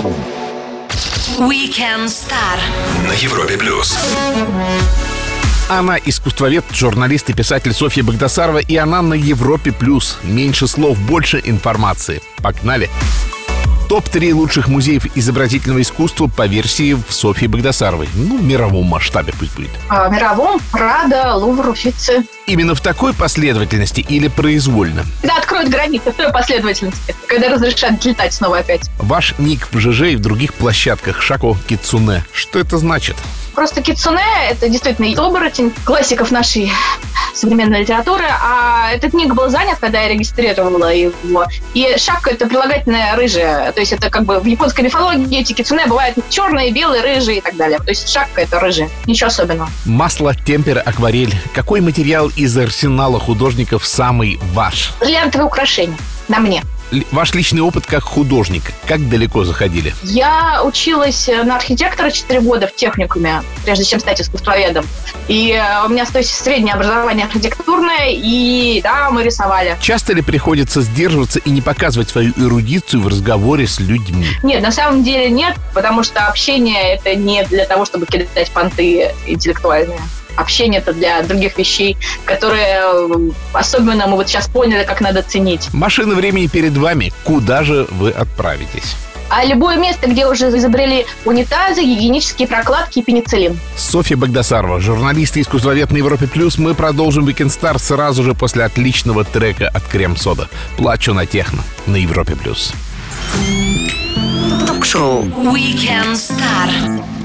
Weekend 1.38 2.06
Star 2.06 2.58
на 3.06 3.12
Европе+. 3.12 3.56
плюс. 3.56 3.96
Она 5.68 5.98
искусствовед, 5.98 6.64
журналист 6.72 7.28
и 7.30 7.34
писатель 7.34 7.74
Софья 7.74 8.02
Багдасарова, 8.02 8.58
и 8.58 8.76
она 8.76 9.02
на 9.02 9.14
Европе+. 9.14 9.72
плюс. 9.72 10.18
Меньше 10.22 10.66
слов, 10.66 10.98
больше 10.98 11.42
информации. 11.44 12.22
Погнали! 12.42 12.88
Топ-3 13.88 14.34
лучших 14.34 14.68
музеев 14.68 15.06
изобразительного 15.16 15.80
искусства 15.80 16.26
по 16.26 16.46
версии 16.46 16.96
Софьи 17.08 17.48
Багдасаровой. 17.48 18.08
Ну, 18.14 18.36
в 18.36 18.42
мировом 18.42 18.86
масштабе 18.86 19.32
пусть 19.38 19.54
будет. 19.54 19.70
А, 19.88 20.08
в 20.08 20.12
мировом 20.12 20.60
Прада, 20.70 21.34
Лувр, 21.34 21.70
Уфицы. 21.70 22.24
Именно 22.46 22.74
в 22.74 22.80
такой 22.80 23.14
последовательности 23.14 24.00
или 24.00 24.28
произвольно? 24.28 25.04
Да, 25.22 25.38
откроют 25.38 25.70
границы 25.70 26.12
в 26.12 26.14
той 26.16 26.30
последовательности, 26.30 27.14
когда 27.26 27.48
разрешат 27.48 28.04
летать 28.04 28.34
снова 28.34 28.58
опять. 28.58 28.90
Ваш 28.98 29.34
ник 29.38 29.68
в 29.72 29.78
ЖЖ 29.78 30.12
и 30.12 30.16
в 30.16 30.20
других 30.20 30.52
площадках 30.54 31.22
Шако 31.22 31.56
Кицуне. 31.66 32.24
Что 32.32 32.58
это 32.58 32.76
значит? 32.76 33.16
Просто 33.58 33.82
Кицуне— 33.82 34.22
это 34.50 34.68
действительно 34.68 35.08
оборотень 35.20 35.72
классиков 35.84 36.30
нашей 36.30 36.70
современной 37.34 37.80
литературы, 37.80 38.24
а 38.40 38.92
этот 38.92 39.14
ник 39.14 39.34
был 39.34 39.48
занят, 39.48 39.78
когда 39.80 40.00
я 40.02 40.10
регистрировала 40.10 40.94
его. 40.94 41.44
И 41.74 41.96
шапка— 41.98 42.30
это 42.32 42.46
прилагательное 42.46 43.16
рыжая, 43.16 43.72
то 43.72 43.80
есть 43.80 43.92
это 43.92 44.10
как 44.10 44.26
бы 44.26 44.38
в 44.38 44.44
японской 44.44 44.82
мифологии 44.82 45.40
эти 45.40 45.54
кицуне 45.54 45.86
бывают 45.86 46.16
черные, 46.30 46.70
белые, 46.70 47.02
рыжие 47.02 47.38
и 47.38 47.40
так 47.40 47.56
далее. 47.56 47.80
То 47.80 47.88
есть 47.88 48.08
шапка— 48.08 48.40
это 48.42 48.60
рыжая, 48.60 48.90
ничего 49.06 49.26
особенного. 49.26 49.68
Масло, 49.84 50.34
темпер, 50.34 50.80
акварель. 50.86 51.34
Какой 51.52 51.80
материал 51.80 52.28
из 52.36 52.56
арсенала 52.56 53.18
художников 53.18 53.84
самый 53.84 54.38
ваш? 54.52 54.92
Бриллиантовые 55.00 55.46
украшения 55.46 55.98
на 56.28 56.38
мне 56.38 56.62
ваш 57.12 57.34
личный 57.34 57.60
опыт 57.60 57.86
как 57.86 58.02
художник? 58.02 58.62
Как 58.86 59.08
далеко 59.08 59.44
заходили? 59.44 59.94
Я 60.02 60.62
училась 60.64 61.28
на 61.28 61.56
архитектора 61.56 62.10
4 62.10 62.40
года 62.40 62.66
в 62.66 62.74
техникуме, 62.74 63.42
прежде 63.64 63.84
чем 63.84 64.00
стать 64.00 64.20
искусствоведом. 64.20 64.84
И 65.28 65.52
э, 65.52 65.84
у 65.84 65.88
меня 65.88 66.06
то 66.06 66.18
есть, 66.18 66.30
среднее 66.30 66.74
образование 66.74 67.26
архитектурное, 67.26 68.08
и 68.10 68.80
да, 68.82 69.10
мы 69.10 69.22
рисовали. 69.22 69.76
Часто 69.80 70.12
ли 70.14 70.22
приходится 70.22 70.80
сдерживаться 70.80 71.38
и 71.38 71.50
не 71.50 71.60
показывать 71.60 72.08
свою 72.08 72.32
эрудицию 72.36 73.02
в 73.02 73.08
разговоре 73.08 73.66
с 73.66 73.78
людьми? 73.78 74.26
Нет, 74.42 74.62
на 74.62 74.72
самом 74.72 75.04
деле 75.04 75.30
нет, 75.30 75.54
потому 75.74 76.02
что 76.02 76.26
общение 76.26 76.94
это 76.94 77.14
не 77.14 77.44
для 77.44 77.66
того, 77.66 77.84
чтобы 77.84 78.06
кидать 78.06 78.50
понты 78.50 79.14
интеллектуальные 79.26 80.00
общение 80.38 80.80
это 80.80 80.92
для 80.92 81.22
других 81.22 81.58
вещей, 81.58 81.96
которые 82.24 82.80
э, 82.82 83.30
особенно 83.52 84.06
мы 84.06 84.16
вот 84.16 84.28
сейчас 84.28 84.48
поняли, 84.48 84.84
как 84.84 85.00
надо 85.00 85.22
ценить. 85.22 85.68
Машина 85.72 86.14
времени 86.14 86.46
перед 86.46 86.76
вами. 86.76 87.12
Куда 87.24 87.64
же 87.64 87.86
вы 87.90 88.10
отправитесь? 88.10 88.96
а 89.30 89.44
любое 89.44 89.76
место, 89.76 90.08
где 90.08 90.26
уже 90.26 90.48
изобрели 90.48 91.06
унитазы, 91.24 91.82
гигиенические 91.82 92.48
прокладки 92.48 93.00
и 93.00 93.02
пенициллин. 93.02 93.58
Софья 93.76 94.16
Багдасарова, 94.16 94.80
журналист 94.80 95.36
и 95.36 95.42
искусствовед 95.42 95.90
на 95.90 95.98
Европе 95.98 96.26
Плюс. 96.26 96.58
Мы 96.58 96.74
продолжим 96.74 97.26
Weekend 97.26 97.48
Star 97.48 97.78
сразу 97.78 98.22
же 98.22 98.34
после 98.34 98.64
отличного 98.64 99.24
трека 99.24 99.68
от 99.68 99.84
Крем-Сода. 99.84 100.48
«Плачу 100.76 101.12
на 101.12 101.26
техно» 101.26 101.62
на 101.86 101.96
Европе 101.96 102.36
Плюс. 102.36 102.72
Ток-шоу 104.66 105.24
Weekend 105.24 106.14
Star. 106.14 107.17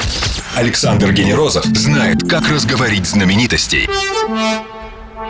Александр 0.55 1.11
Генерозов 1.11 1.65
знает, 1.65 2.29
как 2.29 2.47
разговорить 2.47 3.07
знаменитостей. 3.07 3.89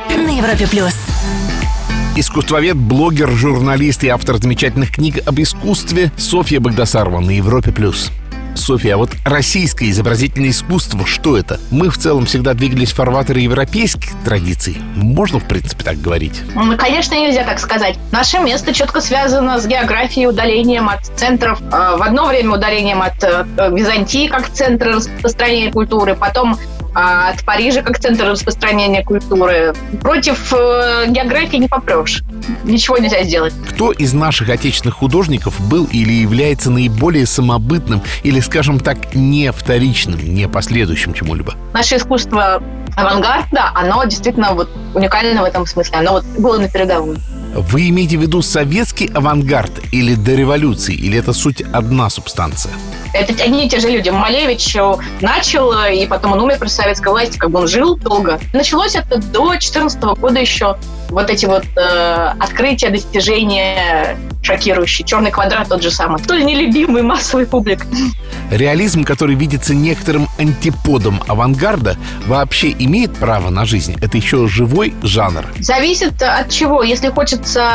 На 0.09 0.37
Европе 0.37 0.67
плюс. 0.67 0.93
Искусствовед, 2.17 2.75
блогер, 2.75 3.31
журналист 3.31 4.03
и 4.03 4.09
автор 4.09 4.37
замечательных 4.37 4.91
книг 4.91 5.19
об 5.25 5.39
искусстве 5.39 6.11
Софья 6.17 6.59
Багдасарова 6.59 7.21
на 7.21 7.31
Европе 7.31 7.71
плюс. 7.71 8.11
Софья, 8.55 8.95
а 8.95 8.97
вот 8.97 9.11
российское 9.25 9.89
изобразительное 9.89 10.49
искусство, 10.49 11.05
что 11.05 11.37
это? 11.37 11.59
Мы 11.71 11.89
в 11.89 11.97
целом 11.97 12.25
всегда 12.25 12.53
двигались 12.53 12.91
в 12.91 12.95
фарватере 12.95 13.43
европейских 13.43 14.11
традиций. 14.23 14.77
Можно, 14.95 15.39
в 15.39 15.47
принципе, 15.47 15.83
так 15.83 16.01
говорить? 16.01 16.41
Ну, 16.55 16.77
конечно, 16.77 17.15
нельзя 17.15 17.43
так 17.43 17.59
сказать. 17.59 17.97
Наше 18.11 18.39
место 18.39 18.73
четко 18.73 19.01
связано 19.01 19.59
с 19.59 19.67
географией, 19.67 20.27
удалением 20.27 20.89
от 20.89 21.05
центров. 21.17 21.61
Э, 21.71 21.97
в 21.97 22.01
одно 22.01 22.25
время 22.25 22.55
удалением 22.55 23.01
от 23.01 23.23
э, 23.23 23.45
Византии 23.71 24.27
как 24.27 24.49
центра 24.49 24.93
распространения 24.93 25.71
культуры, 25.71 26.15
потом 26.15 26.57
от 26.93 27.43
Парижа 27.43 27.81
как 27.81 27.99
центр 27.99 28.25
распространения 28.25 29.03
культуры. 29.03 29.73
Против 30.01 30.53
э, 30.53 31.05
географии 31.07 31.57
не 31.57 31.67
попрешь. 31.67 32.23
Ничего 32.63 32.97
нельзя 32.97 33.23
сделать. 33.23 33.53
Кто 33.69 33.91
из 33.91 34.13
наших 34.13 34.49
отечественных 34.49 34.95
художников 34.95 35.59
был 35.69 35.87
или 35.91 36.11
является 36.13 36.71
наиболее 36.71 37.25
самобытным 37.25 38.01
или, 38.23 38.39
скажем 38.39 38.79
так, 38.79 39.15
не 39.15 39.51
вторичным, 39.51 40.19
не 40.23 40.47
последующим 40.47 41.13
чему-либо? 41.13 41.55
Наше 41.73 41.97
искусство 41.97 42.61
авангарда, 42.95 43.71
оно 43.73 44.03
действительно 44.03 44.53
вот 44.53 44.69
уникально 44.93 45.41
в 45.41 45.45
этом 45.45 45.65
смысле. 45.65 45.97
Оно 45.97 46.13
вот 46.13 46.25
было 46.37 46.57
на 46.57 46.69
передовой. 46.69 47.17
Вы 47.55 47.89
имеете 47.89 48.17
в 48.17 48.21
виду 48.21 48.41
советский 48.41 49.07
авангард 49.13 49.71
или 49.91 50.15
до 50.15 50.33
революции, 50.33 50.95
или 50.95 51.19
это 51.19 51.33
суть 51.33 51.61
одна 51.61 52.09
субстанция? 52.09 52.73
Это 53.13 53.43
одни 53.43 53.65
и 53.65 53.69
те 53.69 53.79
же 53.79 53.89
люди. 53.89 54.09
Малевич 54.09 54.75
начал, 55.21 55.71
и 55.85 56.05
потом 56.07 56.33
он 56.33 56.41
умер 56.41 56.57
при 56.59 56.67
советской 56.67 57.09
власти, 57.09 57.37
как 57.37 57.51
бы 57.51 57.59
он 57.59 57.67
жил 57.67 57.95
долго. 57.95 58.39
Началось 58.53 58.95
это 58.95 59.17
до 59.17 59.45
2014 59.45 60.01
года 60.19 60.39
еще. 60.39 60.77
Вот 61.09 61.29
эти 61.29 61.45
вот 61.45 61.63
э, 61.77 62.33
открытия, 62.39 62.89
достижения 62.89 64.17
шокирующие. 64.43 65.07
Черный 65.07 65.31
квадрат 65.31 65.69
тот 65.69 65.81
же 65.81 65.89
самый. 65.89 66.21
Столь 66.23 66.43
нелюбимый 66.45 67.01
массовый 67.01 67.47
публик. 67.47 67.85
Реализм, 68.51 69.03
который 69.03 69.35
видится 69.35 69.73
некоторым 69.73 70.27
антиподом 70.37 71.21
авангарда, 71.27 71.97
вообще 72.27 72.71
имеет 72.71 73.15
право 73.15 73.49
на 73.49 73.65
жизнь? 73.65 73.95
Это 74.01 74.17
еще 74.17 74.47
живой 74.47 74.93
жанр? 75.01 75.45
Зависит 75.59 76.21
от 76.21 76.49
чего. 76.49 76.83
Если 76.83 77.09
хочется 77.09 77.67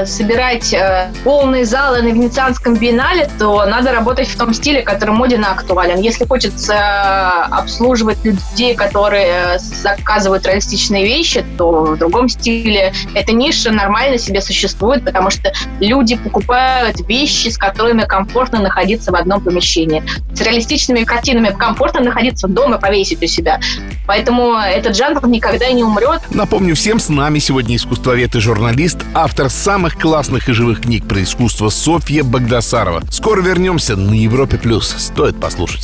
э, 0.00 0.06
собирать 0.06 0.72
э, 0.72 1.12
полные 1.22 1.64
залы 1.64 2.02
на 2.02 2.08
Венецианском 2.08 2.76
биеннале, 2.76 3.30
то 3.38 3.64
надо 3.66 3.92
работать 3.92 4.28
в 4.28 4.36
том 4.36 4.54
стиле, 4.54 4.82
который 4.82 5.14
моденно 5.14 5.52
актуален. 5.52 6.00
Если 6.00 6.24
хочется 6.24 6.74
э, 6.74 7.54
обслуживать 7.54 8.24
людей, 8.24 8.74
которые 8.74 9.58
заказывают 9.58 10.46
реалистичные 10.46 11.04
вещи, 11.04 11.44
то 11.58 11.84
в 11.84 11.98
другом 11.98 12.28
стиле 12.28 12.92
эта 13.14 13.32
ниша 13.32 13.70
нормально 13.70 14.18
себе 14.18 14.40
существует, 14.40 15.04
потому 15.04 15.30
что 15.30 15.52
люди 15.90 16.16
покупают 16.16 17.00
вещи, 17.08 17.48
с 17.48 17.58
которыми 17.58 18.02
комфортно 18.02 18.60
находиться 18.60 19.10
в 19.10 19.16
одном 19.16 19.40
помещении. 19.40 20.04
С 20.32 20.40
реалистичными 20.40 21.02
картинами 21.02 21.50
комфортно 21.50 22.00
находиться 22.00 22.46
дома, 22.46 22.78
повесить 22.78 23.22
у 23.22 23.26
себя. 23.26 23.60
Поэтому 24.06 24.54
этот 24.54 24.96
жанр 24.96 25.26
никогда 25.26 25.70
не 25.72 25.82
умрет. 25.82 26.22
Напомню 26.30 26.76
всем, 26.76 27.00
с 27.00 27.08
нами 27.08 27.40
сегодня 27.40 27.74
искусствовед 27.74 28.36
и 28.36 28.40
журналист, 28.40 28.98
автор 29.14 29.50
самых 29.50 29.98
классных 29.98 30.48
и 30.48 30.52
живых 30.52 30.82
книг 30.82 31.08
про 31.08 31.22
искусство 31.22 31.70
Софья 31.70 32.22
Багдасарова. 32.22 33.02
Скоро 33.10 33.42
вернемся 33.42 33.96
на 33.96 34.14
Европе+. 34.14 34.58
плюс. 34.58 34.94
Стоит 34.96 35.40
послушать. 35.40 35.82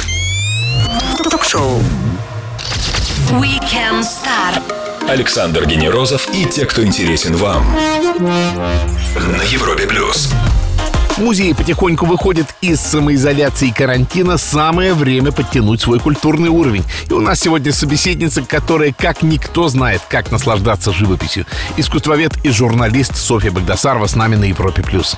Ток-шоу 1.31 1.81
Weekend 3.33 4.05
Star. 4.05 4.63
Александр 5.09 5.67
Генерозов 5.67 6.29
и 6.35 6.47
те, 6.47 6.67
кто 6.67 6.85
интересен 6.85 7.37
вам. 7.37 7.65
На 9.17 9.43
Европе 9.43 9.87
плюс. 9.87 10.33
Музеи 11.17 11.53
потихоньку 11.53 12.07
выходят 12.07 12.49
из 12.61 12.81
самоизоляции 12.81 13.69
и 13.69 13.73
карантина. 13.73 14.37
Самое 14.37 14.95
время 14.95 15.31
подтянуть 15.31 15.81
свой 15.81 16.01
культурный 16.01 16.49
уровень. 16.49 16.85
И 17.09 17.13
у 17.13 17.21
нас 17.21 17.41
сегодня 17.41 17.73
собеседница, 17.73 18.43
которая 18.43 18.93
как 18.93 19.23
никто 19.23 19.69
знает, 19.69 20.03
как 20.09 20.33
наслаждаться 20.33 20.93
живописью. 20.93 21.47
Искусствовед 21.77 22.37
и 22.45 22.51
журналист 22.51 23.17
Софья 23.17 23.53
Багдасарова 23.53 24.09
с 24.09 24.17
нами 24.17 24.35
на 24.35 24.45
Европе+. 24.45 24.83
плюс. 24.83 25.17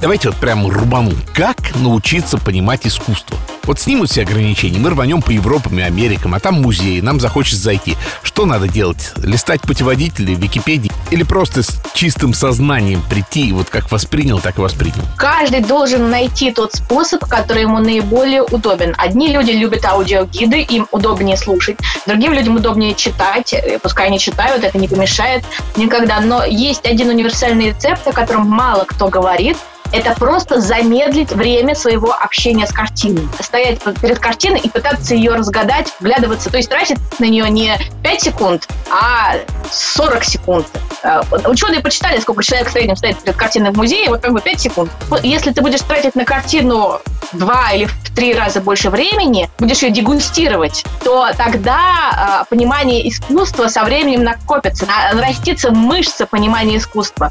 Давайте 0.00 0.28
вот 0.28 0.38
прямо 0.38 0.70
рубану. 0.70 1.10
Как 1.34 1.56
научиться 1.74 2.38
понимать 2.38 2.86
искусство? 2.86 3.36
Вот 3.64 3.80
снимут 3.80 4.10
все 4.10 4.22
ограничения, 4.22 4.78
мы 4.78 4.90
рванем 4.90 5.20
по 5.20 5.30
Европам 5.30 5.78
и 5.78 5.82
Америкам, 5.82 6.34
а 6.34 6.40
там 6.40 6.62
музеи, 6.62 7.00
нам 7.00 7.20
захочется 7.20 7.60
зайти. 7.64 7.96
Что 8.22 8.46
надо 8.46 8.66
делать? 8.68 9.12
Листать 9.16 9.60
путеводители, 9.60 10.34
Википедии? 10.34 10.90
Или 11.10 11.22
просто 11.24 11.62
с 11.62 11.82
чистым 11.92 12.32
сознанием 12.32 13.02
прийти 13.10 13.48
и 13.48 13.52
вот 13.52 13.68
как 13.68 13.90
воспринял, 13.90 14.38
так 14.38 14.56
и 14.58 14.62
воспринял? 14.62 15.02
Каждый 15.18 15.60
должен 15.60 16.08
найти 16.08 16.52
тот 16.52 16.74
способ, 16.74 17.26
который 17.26 17.62
ему 17.62 17.78
наиболее 17.78 18.42
удобен. 18.42 18.94
Одни 18.96 19.28
люди 19.28 19.50
любят 19.50 19.84
аудиогиды, 19.84 20.60
им 20.62 20.86
удобнее 20.92 21.36
слушать. 21.36 21.76
Другим 22.06 22.32
людям 22.32 22.56
удобнее 22.56 22.94
читать. 22.94 23.52
э, 23.52 23.78
Пускай 23.82 24.06
они 24.06 24.18
читают, 24.18 24.64
это 24.64 24.78
не 24.78 24.88
помешает 24.88 25.44
никогда. 25.76 26.20
Но 26.20 26.44
есть 26.44 26.86
один 26.86 27.08
универсальный 27.08 27.70
рецепт, 27.70 28.06
о 28.06 28.12
котором 28.12 28.46
мало 28.46 28.84
кто 28.84 29.08
говорит, 29.08 29.58
это 29.92 30.14
просто 30.14 30.60
замедлить 30.60 31.32
время 31.32 31.74
своего 31.74 32.12
общения 32.12 32.66
с 32.66 32.72
картиной. 32.72 33.28
Стоять 33.40 33.80
перед 34.00 34.18
картиной 34.18 34.60
и 34.60 34.68
пытаться 34.68 35.14
ее 35.14 35.34
разгадать, 35.34 35.92
вглядываться. 36.00 36.50
То 36.50 36.56
есть 36.56 36.68
тратить 36.68 36.98
на 37.18 37.24
нее 37.24 37.48
не 37.50 37.76
5 38.02 38.20
секунд, 38.20 38.68
а 38.90 39.34
40 39.70 40.24
секунд. 40.24 40.66
Э, 41.02 41.20
Ученые 41.46 41.80
почитали, 41.80 42.20
сколько 42.20 42.42
человек 42.42 42.68
в 42.68 42.72
среднем 42.72 42.96
стоит 42.96 43.18
перед 43.18 43.36
картиной 43.36 43.70
в 43.70 43.76
музее, 43.76 44.08
вот 44.08 44.20
как 44.20 44.32
бы 44.32 44.40
5 44.40 44.60
секунд. 44.60 44.90
Вот 45.08 45.24
Если 45.24 45.52
ты 45.52 45.60
будешь 45.62 45.80
тратить 45.82 46.14
на 46.14 46.24
картину 46.24 47.00
два 47.32 47.72
или 47.72 47.84
в 47.84 48.14
три 48.14 48.34
раза 48.34 48.60
больше 48.60 48.88
времени, 48.90 49.50
будешь 49.58 49.82
ее 49.82 49.90
дегустировать, 49.90 50.84
то 51.04 51.28
тогда 51.36 52.42
э, 52.42 52.50
понимание 52.50 53.08
искусства 53.08 53.68
со 53.68 53.84
временем 53.84 54.24
накопится, 54.24 54.86
на- 54.86 55.12
нарастится 55.14 55.70
мышца 55.70 56.26
понимания 56.26 56.78
искусства. 56.78 57.30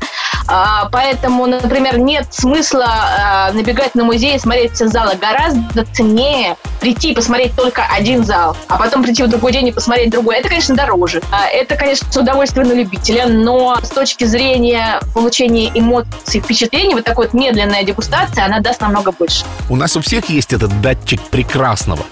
А, 0.50 0.88
Поэтому, 0.92 1.46
например, 1.46 1.98
нет 1.98 2.28
смысла 2.34 3.50
э, 3.50 3.54
набегать 3.54 3.96
на 3.96 4.04
музей 4.06 4.36
и 4.36 4.40
смотреть 4.40 4.74
все 4.74 4.88
залы. 4.88 5.16
Гораздо 5.20 5.84
ценнее 5.86 6.56
прийти 6.80 7.12
и 7.12 7.16
посмотреть 7.16 7.56
только 7.56 7.84
один 7.92 8.24
зал, 8.24 8.56
а 8.68 8.78
потом 8.78 9.04
прийти 9.04 9.24
в 9.24 9.28
другой 9.28 9.52
день 9.52 9.68
и 9.68 9.72
посмотреть 9.72 10.12
другой. 10.12 10.38
Это, 10.38 10.48
конечно, 10.48 10.76
дороже. 10.76 11.22
Это, 11.52 11.76
конечно, 11.76 12.08
удовольствие 12.20 12.66
на 12.66 12.74
любителя, 12.74 13.28
но 13.28 13.78
с 13.82 13.90
точки 13.90 14.24
зрения 14.24 15.00
получения 15.14 15.72
эмоций, 15.74 16.42
впечатлений, 16.42 16.94
вот 16.94 17.04
такой 17.04 17.26
вот 17.26 17.34
медленная 17.34 17.84
дегустация, 17.84 18.46
она 18.46 18.60
даст 18.60 18.82
намного 18.82 19.12
больше. 19.12 19.46
У 19.70 19.76
нас 19.76 19.96
у 19.96 20.02
всех 20.02 20.30
есть 20.30 20.54
этот 20.54 20.82
датчик 20.82 21.22
прекрасного. 21.22 22.06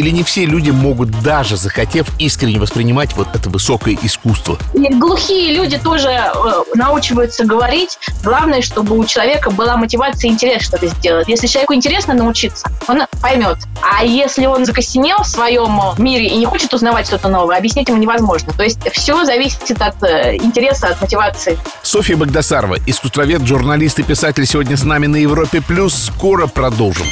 Или 0.00 0.08
не 0.08 0.22
все 0.22 0.46
люди 0.46 0.70
могут, 0.70 1.10
даже 1.20 1.58
захотев, 1.58 2.06
искренне 2.18 2.58
воспринимать 2.58 3.14
вот 3.16 3.28
это 3.34 3.50
высокое 3.50 3.98
искусство? 4.00 4.56
И 4.72 4.88
глухие 4.94 5.54
люди 5.54 5.76
тоже 5.76 6.08
э, 6.08 6.32
научиваются 6.74 7.44
говорить. 7.44 7.98
Главное, 8.24 8.62
чтобы 8.62 8.96
у 8.96 9.04
человека 9.04 9.50
была 9.50 9.76
мотивация 9.76 10.30
и 10.30 10.32
интерес 10.32 10.62
что-то 10.62 10.86
сделать. 10.86 11.28
Если 11.28 11.46
человеку 11.48 11.74
интересно 11.74 12.14
научиться, 12.14 12.66
он 12.88 13.02
поймет. 13.20 13.58
А 13.82 14.02
если 14.02 14.46
он 14.46 14.64
закостенел 14.64 15.18
в 15.18 15.26
своем 15.26 15.78
мире 15.98 16.28
и 16.28 16.38
не 16.38 16.46
хочет 16.46 16.72
узнавать 16.72 17.06
что-то 17.06 17.28
новое, 17.28 17.58
объяснить 17.58 17.88
ему 17.88 17.98
невозможно. 17.98 18.54
То 18.56 18.62
есть 18.62 18.78
все 18.92 19.26
зависит 19.26 19.82
от 19.82 20.02
э, 20.02 20.36
интереса, 20.36 20.86
от 20.86 21.00
мотивации. 21.02 21.58
Софья 21.82 22.16
Багдасарова, 22.16 22.78
искусствовед, 22.86 23.42
журналист 23.42 23.98
и 23.98 24.02
писатель 24.02 24.46
сегодня 24.46 24.78
с 24.78 24.82
нами 24.82 25.08
на 25.08 25.16
Европе+. 25.16 25.60
плюс. 25.60 25.94
Скоро 25.94 26.46
продолжим. 26.46 27.04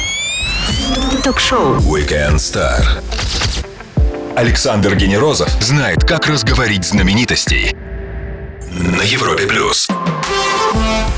Ток-шоу 1.23 1.75
Weekend 1.79 2.35
Star. 2.35 2.81
Александр 4.37 4.95
Генерозов 4.95 5.49
знает, 5.61 6.05
как 6.05 6.27
разговорить 6.27 6.85
знаменитостей. 6.85 7.75
На 8.71 9.01
Европе 9.01 9.45
плюс. 9.45 9.89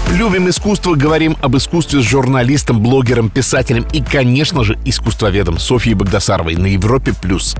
Любим 0.10 0.50
искусство, 0.50 0.96
говорим 0.96 1.38
об 1.42 1.56
искусстве 1.56 2.02
с 2.02 2.04
журналистом, 2.04 2.82
блогером, 2.82 3.30
писателем 3.30 3.86
и, 3.94 4.02
конечно 4.02 4.64
же, 4.64 4.78
искусствоведом 4.86 5.60
Софьей 5.60 5.94
Багдасаровой 5.94 6.56
на 6.56 6.68
Европе+. 6.68 7.14
плюс. 7.14 7.56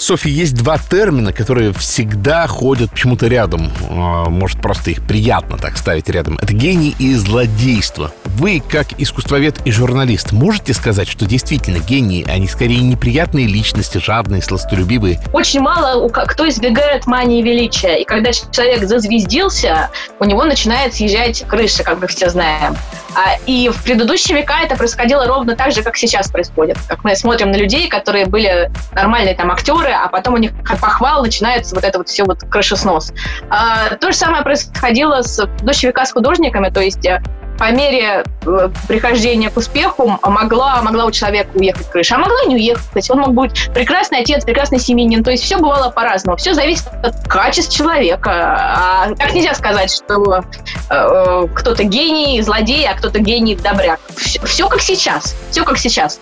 Софья, 0.00 0.30
есть 0.30 0.54
два 0.54 0.78
термина, 0.78 1.30
которые 1.30 1.74
всегда 1.74 2.46
ходят 2.46 2.90
почему-то 2.90 3.26
рядом. 3.26 3.70
А, 3.90 4.30
Может, 4.30 4.62
просто 4.62 4.90
их 4.92 5.02
приятно 5.06 5.58
так 5.58 5.76
ставить 5.76 6.08
рядом. 6.08 6.38
Это 6.40 6.54
гений 6.54 6.96
и 6.98 7.14
злодейство. 7.14 8.10
Вы, 8.24 8.62
как 8.66 8.98
искусствовед 8.98 9.58
и 9.66 9.70
журналист, 9.70 10.32
можете 10.32 10.72
сказать, 10.72 11.06
что 11.06 11.26
действительно 11.26 11.80
гении, 11.80 12.26
они 12.28 12.48
скорее 12.48 12.80
неприятные 12.80 13.46
личности, 13.46 13.98
жадные, 13.98 14.40
сластолюбивые? 14.40 15.20
Очень 15.34 15.60
мало 15.60 16.08
кто 16.08 16.48
избегает 16.48 17.06
мании 17.06 17.42
величия. 17.42 18.00
И 18.00 18.04
когда 18.04 18.32
человек 18.32 18.84
зазвездился, 18.84 19.90
у 20.18 20.24
него 20.24 20.44
начинает 20.44 20.94
съезжать 20.94 21.44
крыша, 21.46 21.82
как 21.84 22.00
мы 22.00 22.06
все 22.06 22.30
знаем. 22.30 22.74
А, 23.14 23.36
И 23.46 23.68
в 23.68 23.82
предыдущие 23.82 24.38
века 24.38 24.60
это 24.62 24.76
происходило 24.76 25.26
ровно 25.26 25.56
так 25.56 25.72
же, 25.72 25.82
как 25.82 25.96
сейчас 25.98 26.30
происходит. 26.30 26.78
Как 26.88 27.04
мы 27.04 27.14
смотрим 27.16 27.50
на 27.50 27.56
людей, 27.56 27.88
которые 27.88 28.24
были 28.26 28.70
нормальные 28.94 29.34
там 29.34 29.50
актеры, 29.50 29.89
а 29.92 30.08
потом 30.08 30.34
у 30.34 30.36
них 30.38 30.52
от 30.68 30.80
похвал 30.80 31.22
начинается 31.22 31.74
вот 31.74 31.84
это 31.84 31.98
вот 31.98 32.08
все 32.08 32.24
вот 32.24 32.42
крышеснос. 32.50 33.12
А, 33.48 33.96
То 33.96 34.12
же 34.12 34.16
самое 34.16 34.42
происходило 34.42 35.22
с 35.22 35.40
века 35.82 36.04
с 36.04 36.12
художниками, 36.12 36.70
то 36.70 36.80
есть 36.80 37.04
э, 37.06 37.22
по 37.60 37.70
мере 37.72 38.24
э, 38.46 38.70
прихождения 38.88 39.50
к 39.50 39.56
успеху 39.58 40.18
могла, 40.24 40.80
могла 40.80 41.04
у 41.04 41.10
человека 41.10 41.50
уехать 41.54 41.90
крыша, 41.90 42.14
а 42.14 42.18
могла 42.18 42.44
не 42.46 42.56
уехать. 42.56 43.10
Он 43.10 43.18
мог 43.18 43.34
быть 43.34 43.68
прекрасный 43.74 44.20
отец, 44.20 44.46
прекрасный 44.46 44.78
семьянин. 44.78 45.22
То 45.22 45.30
есть 45.30 45.44
все 45.44 45.58
бывало 45.58 45.90
по-разному. 45.90 46.38
Все 46.38 46.54
зависит 46.54 46.86
от 47.02 47.28
качеств 47.28 47.76
человека. 47.76 48.30
А 48.32 49.14
так 49.14 49.34
нельзя 49.34 49.52
сказать, 49.52 49.92
что 49.92 50.38
э, 50.38 50.42
э, 50.88 51.48
кто-то 51.54 51.84
гений, 51.84 52.40
злодей, 52.40 52.88
а 52.88 52.94
кто-то 52.94 53.18
гений, 53.18 53.56
добряк. 53.56 54.00
Все, 54.16 54.66
как 54.66 54.80
сейчас. 54.80 55.36
Все 55.50 55.62
как 55.62 55.76
сейчас. 55.76 56.18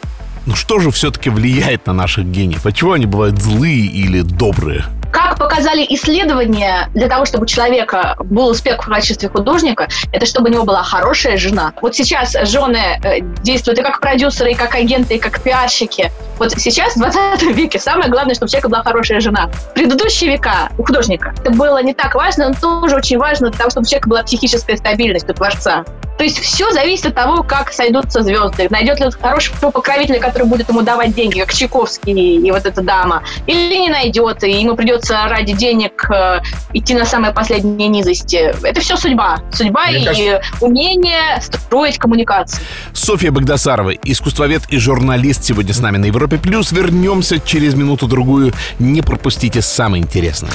Ну 0.49 0.57
что 0.57 0.79
же 0.79 0.91
все-таки 0.91 1.29
влияет 1.29 1.87
на 1.87 1.93
наших 1.93 2.25
гениев? 2.25 2.63
Почему 2.63 2.93
они 2.93 3.05
бывают 3.05 3.37
злые 3.37 3.85
или 3.85 4.23
добрые? 4.23 4.87
Как 5.13 5.37
показали 5.37 5.85
исследования, 5.91 6.89
для 6.95 7.07
того, 7.07 7.27
чтобы 7.27 7.43
у 7.43 7.47
человека 7.47 8.17
был 8.25 8.49
успех 8.49 8.83
в 8.83 8.89
качестве 8.89 9.29
художника, 9.29 9.89
это 10.11 10.25
чтобы 10.25 10.49
у 10.49 10.53
него 10.53 10.65
была 10.65 10.83
хорошая 10.83 11.37
жена. 11.37 11.75
Вот 11.83 11.95
сейчас 11.95 12.35
жены 12.45 12.99
э, 13.05 13.21
действуют 13.43 13.79
и 13.81 13.83
как 13.83 14.01
продюсеры, 14.01 14.53
и 14.53 14.55
как 14.55 14.75
агенты, 14.75 15.17
и 15.17 15.19
как 15.19 15.43
пиарщики. 15.43 16.11
Вот 16.39 16.53
сейчас, 16.53 16.95
в 16.95 16.99
20 16.99 17.43
веке, 17.55 17.79
самое 17.79 18.11
главное, 18.11 18.35
чтобы 18.35 18.47
у 18.47 18.49
человека 18.49 18.71
была 18.71 18.83
хорошая 18.83 19.21
жена. 19.21 19.51
В 19.53 19.75
предыдущие 19.75 20.31
века 20.33 20.71
у 20.79 20.83
художника 20.83 21.35
это 21.43 21.51
было 21.51 21.83
не 21.83 21.93
так 21.93 22.15
важно, 22.15 22.49
но 22.49 22.55
тоже 22.55 22.97
очень 22.97 23.19
важно 23.19 23.51
для 23.51 23.59
того, 23.59 23.69
чтобы 23.69 23.85
у 23.85 23.87
человека 23.87 24.09
была 24.09 24.23
психическая 24.23 24.79
стабильность 24.79 25.29
у 25.29 25.35
творца. 25.35 25.85
То 26.19 26.25
есть 26.25 26.39
все 26.41 26.71
зависит 26.73 27.07
от 27.07 27.15
того, 27.15 27.43
как 27.45 27.73
сойдутся 27.73 28.23
звезды. 28.23 28.67
Найдет 28.71 28.99
ли 28.99 29.07
он 29.07 29.13
хорошего 29.13 29.71
покровителя, 29.71 30.19
который 30.19 30.49
будет 30.49 30.69
ему 30.69 30.83
давать 30.83 31.15
деньги, 31.15 31.39
как 31.39 31.55
Чайковский 31.55 32.39
и 32.39 32.51
вот 32.51 32.67
эта 32.67 32.83
дама, 32.83 33.23
или 33.47 33.77
не 33.77 33.89
найдет, 33.89 34.43
и 34.43 34.51
ему 34.51 34.75
придется 34.75 35.17
ради 35.29 35.53
денег 35.53 36.11
э, 36.11 36.41
идти 36.73 36.95
на 36.95 37.05
самые 37.05 37.33
последние 37.33 37.89
низости. 37.89 38.53
Это 38.63 38.81
все 38.81 38.97
судьба. 38.97 39.39
Судьба 39.53 39.87
Мне 39.87 40.01
и 40.01 40.05
кажется... 40.05 40.43
умение 40.61 41.41
строить 41.41 41.99
коммуникации. 41.99 42.63
Софья 42.93 43.31
Богдасарова, 43.31 43.91
искусствовед 43.91 44.63
и 44.71 44.79
журналист, 44.79 45.45
сегодня 45.45 45.73
с 45.73 45.79
нами 45.79 45.99
на 45.99 46.07
Европе 46.07 46.39
Плюс. 46.39 46.73
Вернемся 46.73 47.39
через 47.39 47.75
минуту-другую. 47.75 48.53
Не 48.81 49.03
пропустите 49.03 49.63
самое 49.63 50.03
интересное 50.03 50.51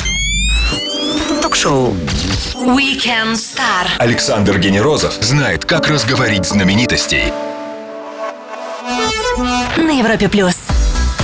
ток-шоу 1.64 1.96
Weekend 2.56 3.36
Star. 3.36 3.88
Александр 3.98 4.60
Генерозов 4.60 5.14
знает, 5.22 5.66
как 5.66 5.88
разговорить 5.88 6.46
знаменитостей. 6.46 7.32
На 9.78 9.98
Европе 9.98 10.28
плюс. 10.28 10.56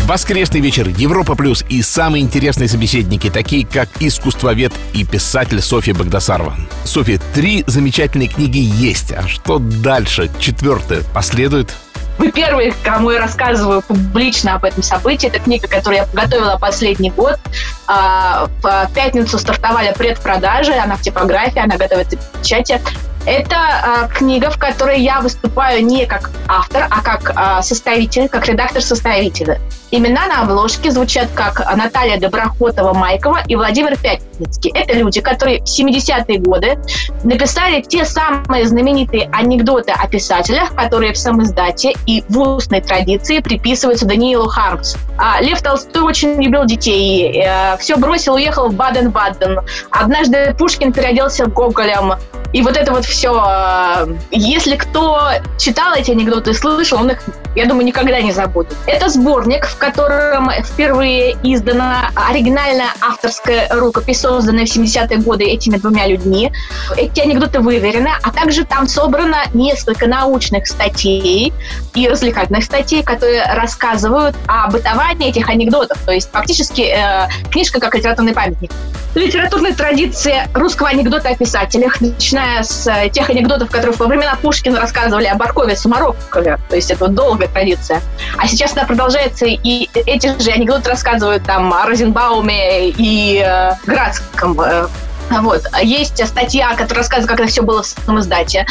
Воскресный 0.06 0.62
вечер, 0.62 0.88
Европа 0.88 1.36
Плюс 1.36 1.64
и 1.70 1.84
самые 1.84 2.24
интересные 2.24 2.68
собеседники, 2.68 3.30
такие 3.30 3.68
как 3.68 3.90
искусствовед 4.00 4.74
и 4.94 5.06
писатель 5.06 5.62
Софья 5.62 5.94
Богдасарова. 5.94 6.56
Софья, 6.84 7.20
три 7.36 7.64
замечательные 7.68 8.30
книги 8.30 8.58
есть, 8.58 9.12
а 9.12 9.28
что 9.28 9.60
дальше? 9.60 10.32
Четвертое 10.40 11.04
последует? 11.14 11.76
Вы 12.20 12.34
первые, 12.34 12.74
кому 12.84 13.12
я 13.12 13.20
рассказываю 13.20 13.82
публично 13.82 14.56
об 14.56 14.66
этом 14.66 14.84
событии. 14.84 15.30
Это 15.30 15.40
книга, 15.40 15.70
которую 15.70 16.02
я 16.02 16.06
подготовила 16.06 16.58
последний 16.58 17.12
год. 17.12 17.40
А, 17.88 18.50
в 18.62 18.92
пятницу 18.94 19.40
стартовали 19.40 19.94
предпродажи, 19.98 20.74
она 20.74 20.98
в 20.98 21.02
типографии, 21.02 21.60
она 21.60 21.78
готовится 21.78 22.18
к 22.18 22.22
печати. 22.42 22.82
Это 23.26 23.56
э, 23.56 24.14
книга, 24.14 24.50
в 24.50 24.58
которой 24.58 25.02
я 25.02 25.20
выступаю 25.22 25.86
не 25.86 26.06
как 26.06 26.32
автор, 26.48 26.88
а 26.90 27.02
как 27.02 27.34
э, 27.36 27.62
составитель, 27.62 28.30
как 28.30 28.48
редактор-составителя. 28.48 29.60
Имена 29.92 30.28
на 30.28 30.44
обложке 30.44 30.92
звучат 30.92 31.30
как 31.34 31.60
Наталья 31.76 32.20
Доброхотова-Майкова 32.20 33.40
и 33.48 33.56
Владимир 33.56 33.98
Пятницкий. 33.98 34.72
Это 34.74 34.94
люди, 34.94 35.20
которые 35.20 35.62
в 35.62 35.64
70-е 35.64 36.38
годы 36.40 36.78
написали 37.24 37.82
те 37.82 38.06
самые 38.06 38.68
знаменитые 38.68 39.30
анекдоты 39.34 39.92
о 39.92 40.08
писателях, 40.08 40.76
которые 40.76 41.14
в 41.14 41.18
самоиздате 41.18 41.96
и 42.06 42.24
в 42.30 42.40
устной 42.40 42.82
традиции 42.82 43.40
приписываются 43.40 44.06
Даниилу 44.06 44.48
Хармсу. 44.48 44.98
А 45.18 45.42
Лев 45.42 45.62
Толстой 45.62 46.04
очень 46.04 46.42
любил 46.42 46.66
детей, 46.66 47.44
э, 47.44 47.76
все 47.78 47.98
бросил, 47.98 48.36
уехал 48.36 48.70
в 48.70 48.76
Баден-Баден. 48.76 49.60
Однажды 49.90 50.56
Пушкин 50.58 50.94
переоделся 50.94 51.48
Гоголем, 51.48 52.14
и 52.52 52.62
вот 52.62 52.78
это 52.78 52.92
вот 52.92 53.06
все, 53.06 53.32
э, 53.48 54.16
если 54.32 54.76
кто 54.76 55.30
читал 55.58 55.94
эти 55.94 56.12
анекдоты 56.12 56.52
и 56.52 56.54
слышал, 56.54 57.00
он 57.00 57.12
их, 57.12 57.22
я 57.56 57.66
думаю, 57.66 57.86
никогда 57.86 58.20
не 58.22 58.32
забудет. 58.32 58.74
Это 58.88 59.10
сборник, 59.10 59.68
в 59.68 59.78
котором 59.78 60.50
впервые 60.64 61.38
издана 61.44 62.10
оригинальная 62.16 62.90
авторская 63.02 63.68
рукопись, 63.70 64.22
созданная 64.22 64.66
в 64.66 64.76
70-е 64.76 65.18
годы 65.20 65.44
этими 65.44 65.78
двумя 65.78 66.08
людьми. 66.08 66.52
Эти 66.98 67.20
анекдоты 67.20 67.60
выверены, 67.60 68.10
а 68.24 68.32
также 68.32 68.66
там 68.66 68.88
собрано 68.88 69.44
несколько 69.54 70.08
научных 70.08 70.66
статей 70.68 71.54
и 71.94 72.08
развлекательных 72.08 72.64
статей, 72.64 73.04
которые 73.04 73.44
рассказывают 73.54 74.36
о 74.48 74.70
бытовании 74.70 75.30
этих 75.30 75.50
анекдотов. 75.50 76.00
То 76.06 76.14
есть 76.14 76.32
фактически 76.32 76.82
э, 76.82 77.28
книжка 77.52 77.80
как 77.80 77.94
литературный 77.94 78.34
памятник. 78.34 78.72
Литературная 79.16 79.74
традиция 79.74 80.48
русского 80.54 80.90
анекдота 80.90 81.30
о 81.30 81.36
писателях, 81.36 82.00
начиная 82.00 82.39
с 82.62 82.88
э, 82.88 83.10
тех 83.10 83.30
анекдотов, 83.30 83.70
которые 83.70 83.96
во 83.96 84.08
времена 84.08 84.38
Пушкина 84.42 84.80
рассказывали 84.80 85.26
о 85.26 85.36
Баркове, 85.36 85.76
Сумарокове, 85.76 86.60
то 86.70 86.76
есть 86.76 86.92
это 86.92 87.06
вот 87.06 87.16
долгая 87.16 87.48
традиция. 87.48 88.02
А 88.38 88.48
сейчас 88.48 88.74
она 88.74 88.86
продолжается, 88.86 89.46
и 89.46 89.90
эти 89.94 90.42
же 90.42 90.52
анекдоты 90.52 90.90
рассказывают 90.90 91.44
там 91.44 91.74
о 91.74 91.86
Розенбауме 91.86 92.90
и 92.90 93.44
э, 93.46 93.72
Градском, 93.86 94.60
э, 94.62 94.88
вот. 95.30 95.62
Есть 95.82 96.26
статья, 96.26 96.72
которая 96.72 97.04
рассказывает, 97.04 97.30
как 97.30 97.40
это 97.40 97.50
все 97.50 97.62
было 97.62 97.84
в 97.84 97.86
самом 97.86 98.22
издате. 98.22 98.66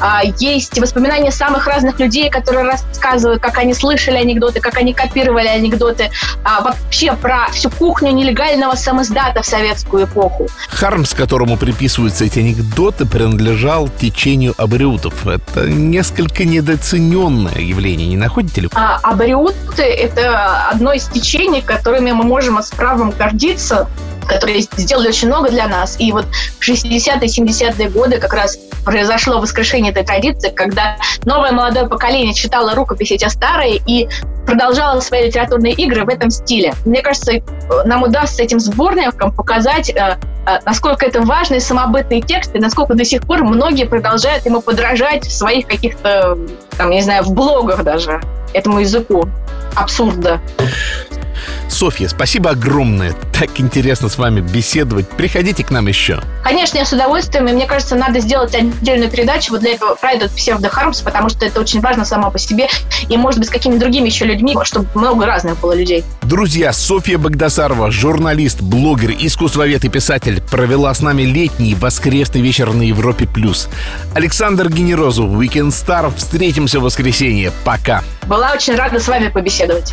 А, 0.00 0.22
есть 0.38 0.78
воспоминания 0.78 1.30
самых 1.30 1.66
разных 1.66 1.98
людей, 1.98 2.30
которые 2.30 2.64
рассказывают, 2.64 3.42
как 3.42 3.58
они 3.58 3.74
слышали 3.74 4.16
анекдоты, 4.16 4.60
как 4.60 4.76
они 4.78 4.92
копировали 4.92 5.48
анекдоты. 5.48 6.10
А, 6.44 6.60
вообще 6.62 7.14
про 7.14 7.48
всю 7.52 7.70
кухню 7.70 8.12
нелегального 8.12 8.74
самоиздата 8.74 9.42
в 9.42 9.46
советскую 9.46 10.04
эпоху. 10.04 10.48
Хармс, 10.68 11.14
которому 11.14 11.56
приписываются 11.56 12.24
эти 12.24 12.40
анекдоты, 12.40 13.06
принадлежал 13.06 13.88
течению 13.88 14.54
абориутов. 14.56 15.26
Это 15.26 15.66
несколько 15.66 16.44
недооцененное 16.44 17.60
явление, 17.60 18.08
не 18.08 18.16
находите 18.16 18.62
ли? 18.62 18.68
А, 18.74 18.98
абориуты– 19.02 19.82
это 19.82 20.68
одно 20.68 20.92
из 20.92 21.06
течений, 21.06 21.62
которыми 21.62 22.12
мы 22.12 22.24
можем 22.24 22.62
с 22.62 22.70
правом 22.70 23.10
гордиться, 23.10 23.88
которые 24.26 24.60
сделали 24.60 25.08
очень 25.08 25.28
много 25.28 25.50
для 25.50 25.68
нас. 25.68 25.96
И 25.98 26.12
вот 26.12 26.26
в 26.58 26.68
60-е, 26.68 27.28
70-е 27.28 27.88
годы 27.90 28.18
как 28.18 28.32
раз 28.32 28.58
произошло 28.84 29.40
воскрешение 29.40 29.92
этой 29.92 30.04
традиции, 30.04 30.50
когда 30.50 30.96
новое 31.24 31.52
молодое 31.52 31.88
поколение 31.88 32.34
читало 32.34 32.74
рукописи 32.74 33.14
эти 33.14 33.28
старые 33.28 33.80
и 33.86 34.08
продолжало 34.46 35.00
свои 35.00 35.26
литературные 35.26 35.72
игры 35.72 36.04
в 36.04 36.08
этом 36.08 36.30
стиле. 36.30 36.74
Мне 36.84 37.00
кажется, 37.00 37.32
нам 37.86 38.02
удастся 38.02 38.42
этим 38.42 38.60
сборником 38.60 39.32
показать, 39.32 39.90
э, 39.90 40.18
э, 40.46 40.58
насколько 40.66 41.06
это 41.06 41.22
важные 41.22 41.60
самобытные 41.60 42.20
тексты, 42.20 42.58
насколько 42.58 42.94
до 42.94 43.04
сих 43.04 43.22
пор 43.22 43.42
многие 43.44 43.84
продолжают 43.84 44.44
ему 44.44 44.60
подражать 44.60 45.26
в 45.26 45.32
своих 45.32 45.66
каких-то, 45.66 46.38
там, 46.76 46.90
не 46.90 47.00
знаю, 47.00 47.24
в 47.24 47.32
блогах 47.32 47.82
даже 47.82 48.20
этому 48.52 48.80
языку 48.80 49.28
абсурда. 49.74 50.40
Софья, 51.74 52.06
спасибо 52.06 52.50
огромное. 52.50 53.16
Так 53.36 53.58
интересно 53.58 54.08
с 54.08 54.16
вами 54.16 54.40
беседовать. 54.40 55.08
Приходите 55.08 55.64
к 55.64 55.72
нам 55.72 55.88
еще. 55.88 56.22
Конечно, 56.44 56.78
я 56.78 56.84
с 56.84 56.92
удовольствием. 56.92 57.48
И 57.48 57.52
мне 57.52 57.66
кажется, 57.66 57.96
надо 57.96 58.20
сделать 58.20 58.54
отдельную 58.54 59.10
передачу 59.10 59.50
вот 59.50 59.62
для 59.62 59.72
этого 59.72 59.96
про 59.96 60.12
этот 60.12 60.30
псевдохармс, 60.30 61.00
потому 61.00 61.28
что 61.30 61.44
это 61.44 61.60
очень 61.60 61.80
важно 61.80 62.04
само 62.04 62.30
по 62.30 62.38
себе. 62.38 62.68
И, 63.08 63.16
может 63.16 63.40
быть, 63.40 63.48
с 63.48 63.50
какими-то 63.50 63.80
другими 63.80 64.06
еще 64.06 64.24
людьми, 64.24 64.56
чтобы 64.62 64.86
много 64.94 65.26
разных 65.26 65.58
было 65.58 65.74
людей. 65.74 66.04
Друзья, 66.22 66.72
Софья 66.72 67.18
Богдасарова, 67.18 67.90
журналист, 67.90 68.60
блогер, 68.60 69.10
искусствовед 69.10 69.84
и 69.84 69.88
писатель, 69.88 70.40
провела 70.48 70.94
с 70.94 71.00
нами 71.00 71.22
летний 71.22 71.74
воскресный 71.74 72.40
вечер 72.40 72.72
на 72.72 72.82
Европе+. 72.82 73.26
плюс. 73.26 73.68
Александр 74.14 74.68
Генерозу, 74.70 75.26
Weekend 75.26 75.70
Star. 75.70 76.14
Встретимся 76.16 76.78
в 76.78 76.84
воскресенье. 76.84 77.50
Пока. 77.64 78.04
Была 78.28 78.52
очень 78.52 78.76
рада 78.76 79.00
с 79.00 79.08
вами 79.08 79.26
побеседовать 79.26 79.92